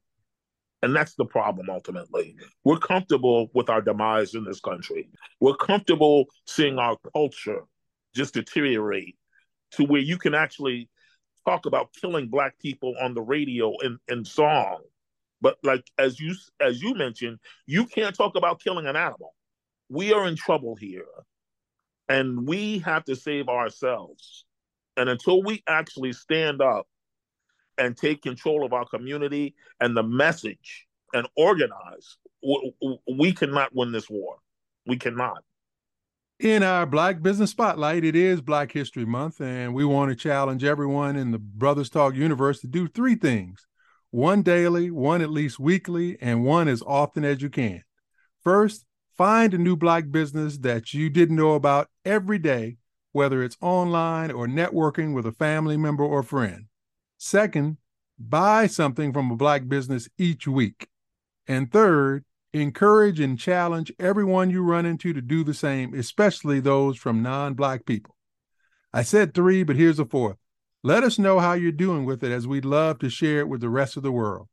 And 0.83 0.95
that's 0.95 1.15
the 1.15 1.25
problem 1.25 1.71
ultimately. 1.71 2.37
We're 2.63 2.79
comfortable 2.79 3.49
with 3.55 3.71
our 3.71 3.81
demise 3.81 4.35
in 4.35 4.45
this 4.45 4.61
country. 4.61 5.09
We're 5.41 5.57
comfortable 5.57 6.27
seeing 6.47 6.79
our 6.79 6.97
culture 7.15 7.63
just 8.15 8.35
deteriorate 8.35 9.17
to 9.73 9.85
where 9.85 10.01
you 10.01 10.19
can 10.19 10.35
actually 10.35 10.91
talk 11.47 11.67
about 11.67 11.93
killing 12.01 12.29
black 12.29 12.59
people 12.61 12.95
on 13.01 13.15
the 13.15 13.23
radio 13.23 13.75
and 13.83 13.99
in 14.09 14.25
song 14.25 14.81
but 15.45 15.59
like 15.63 15.85
as 15.99 16.19
you 16.19 16.35
as 16.59 16.81
you 16.81 16.95
mentioned 16.95 17.39
you 17.67 17.85
can't 17.85 18.17
talk 18.17 18.35
about 18.35 18.63
killing 18.65 18.87
an 18.87 18.97
animal. 18.97 19.35
We 19.91 20.15
are 20.15 20.27
in 20.27 20.37
trouble 20.37 20.75
here. 20.75 21.05
And 22.09 22.49
we 22.49 22.79
have 22.79 23.05
to 23.05 23.15
save 23.15 23.49
ourselves. 23.49 24.47
And 24.97 25.09
until 25.09 25.43
we 25.43 25.63
actually 25.67 26.15
stand 26.15 26.63
up 26.63 26.87
and 27.77 27.97
take 27.97 28.23
control 28.23 28.65
of 28.65 28.73
our 28.73 28.87
community 28.87 29.55
and 29.81 29.97
the 29.97 30.03
message 30.03 30.87
and 31.13 31.29
organize 31.37 32.17
we 33.17 33.33
cannot 33.33 33.75
win 33.75 33.93
this 33.93 34.09
war. 34.11 34.37
We 34.87 34.97
cannot. 34.97 35.45
In 36.41 36.63
our 36.63 36.85
Black 36.85 37.23
Business 37.23 37.51
Spotlight, 37.51 38.05
it 38.05 38.17
is 38.17 38.43
Black 38.43 38.73
History 38.73 39.07
Month, 39.07 39.41
and 39.41 39.73
we 39.73 39.85
want 39.85 40.11
to 40.11 40.17
challenge 40.17 40.63
everyone 40.63 41.17
in 41.17 41.31
the 41.31 41.39
Brothers 41.39 41.89
Talk 41.89 42.15
universe 42.15 42.61
to 42.61 42.67
do 42.67 42.87
three 42.87 43.15
things 43.15 43.67
one 44.15 44.43
daily, 44.43 44.91
one 44.91 45.21
at 45.21 45.31
least 45.31 45.59
weekly, 45.59 46.17
and 46.21 46.45
one 46.45 46.69
as 46.69 46.83
often 46.87 47.25
as 47.25 47.43
you 47.43 47.51
can. 47.51 47.83
First, 48.43 48.85
find 49.17 49.53
a 49.53 49.59
new 49.59 49.77
Black 49.77 50.11
business 50.11 50.59
that 50.59 50.95
you 50.95 51.11
didn't 51.11 51.37
know 51.37 51.55
about 51.55 51.89
every 52.05 52.39
day, 52.39 52.77
whether 53.13 53.43
it's 53.43 53.57
online 53.61 54.31
or 54.31 54.47
networking 54.47 55.15
with 55.15 55.27
a 55.27 55.33
family 55.33 55.77
member 55.77 56.05
or 56.05 56.23
friend. 56.23 56.67
Second, 57.19 57.79
buy 58.19 58.67
something 58.67 59.13
from 59.13 59.31
a 59.31 59.37
Black 59.37 59.69
business 59.69 60.09
each 60.17 60.47
week. 60.47 60.89
And 61.49 61.73
third, 61.73 62.25
Encourage 62.55 63.19
and 63.19 63.37
challenge 63.37 63.93
everyone 63.99 64.49
you 64.49 64.63
run 64.63 64.87
into 64.87 65.13
to 65.13 65.21
do 65.21 65.43
the 65.43 65.53
same, 65.53 65.93
especially 65.93 66.61
those 66.61 66.97
from 66.97 67.21
non 67.21 67.55
Black 67.55 67.85
people. 67.85 68.15
I 68.93 69.03
said 69.03 69.35
three, 69.35 69.65
but 69.65 69.75
here's 69.75 69.99
a 69.99 70.05
fourth. 70.05 70.37
Let 70.87 71.03
us 71.03 71.19
know 71.19 71.39
how 71.41 71.55
you're 71.55 71.73
doing 71.73 72.05
with 72.05 72.23
it 72.23 72.31
as 72.31 72.47
we'd 72.47 72.67
love 72.67 72.99
to 72.99 73.09
share 73.09 73.39
it 73.39 73.49
with 73.49 73.63
the 73.63 73.71
rest 73.71 73.97
of 73.97 74.03
the 74.03 74.13
world. 74.13 74.49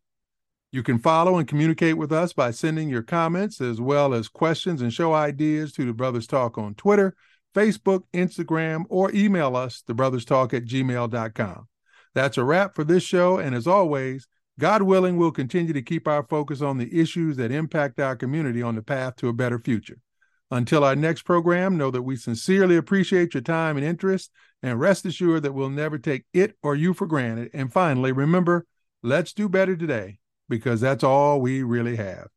You 0.72 0.82
can 0.82 0.98
follow 0.98 1.38
and 1.38 1.46
communicate 1.46 1.98
with 1.98 2.14
us 2.14 2.32
by 2.32 2.52
sending 2.52 2.88
your 2.88 3.02
comments 3.02 3.60
as 3.60 3.82
well 3.82 4.14
as 4.14 4.30
questions 4.30 4.82
and 4.82 4.94
show 4.94 5.14
ideas 5.14 5.74
to 5.74 5.86
the 5.86 5.92
Brothers 5.92 6.28
Talk 6.28 6.58
on 6.58 6.74
Twitter, 6.76 7.18
Facebook, 7.54 8.04
Instagram, 8.14 8.86
or 8.88 9.12
email 9.14 9.58
us, 9.58 9.84
thebrotherstalk 9.86 10.54
at 10.54 10.64
gmail.com. 10.64 11.68
That's 12.16 12.38
a 12.38 12.46
wrap 12.46 12.76
for 12.76 12.86
this 12.86 13.04
show. 13.04 13.38
And 13.38 13.54
as 13.54 13.68
always, 13.68 14.26
God 14.58 14.84
willing, 14.84 15.18
we'll 15.18 15.32
continue 15.32 15.74
to 15.74 15.82
keep 15.82 16.08
our 16.08 16.24
focus 16.24 16.62
on 16.62 16.78
the 16.78 16.98
issues 16.98 17.36
that 17.36 17.52
impact 17.52 18.00
our 18.00 18.16
community 18.16 18.62
on 18.62 18.76
the 18.76 18.82
path 18.82 19.18
to 19.18 19.28
a 19.28 19.34
better 19.34 19.60
future. 19.60 19.98
Until 20.50 20.86
our 20.86 20.96
next 20.96 21.24
program, 21.24 21.78
know 21.78 21.92
that 21.92 22.04
we 22.04 22.16
sincerely 22.16 22.78
appreciate 22.78 23.34
your 23.34 23.42
time 23.42 23.76
and 23.76 23.86
interest, 23.86 24.32
and 24.64 24.80
rest 24.80 25.06
assured 25.06 25.44
that 25.44 25.54
we'll 25.54 25.70
never 25.70 25.98
take 25.98 26.26
it 26.34 26.56
or 26.62 26.76
you 26.76 26.94
for 26.94 27.08
granted. 27.08 27.50
And 27.54 27.72
finally, 27.72 28.12
remember, 28.12 28.66
let's 29.02 29.34
do 29.34 29.50
better 29.50 29.76
today 29.76 30.20
because 30.50 30.82
that's 30.82 31.04
all 31.04 31.42
we 31.42 31.64
really 31.64 31.96
have. 31.96 32.28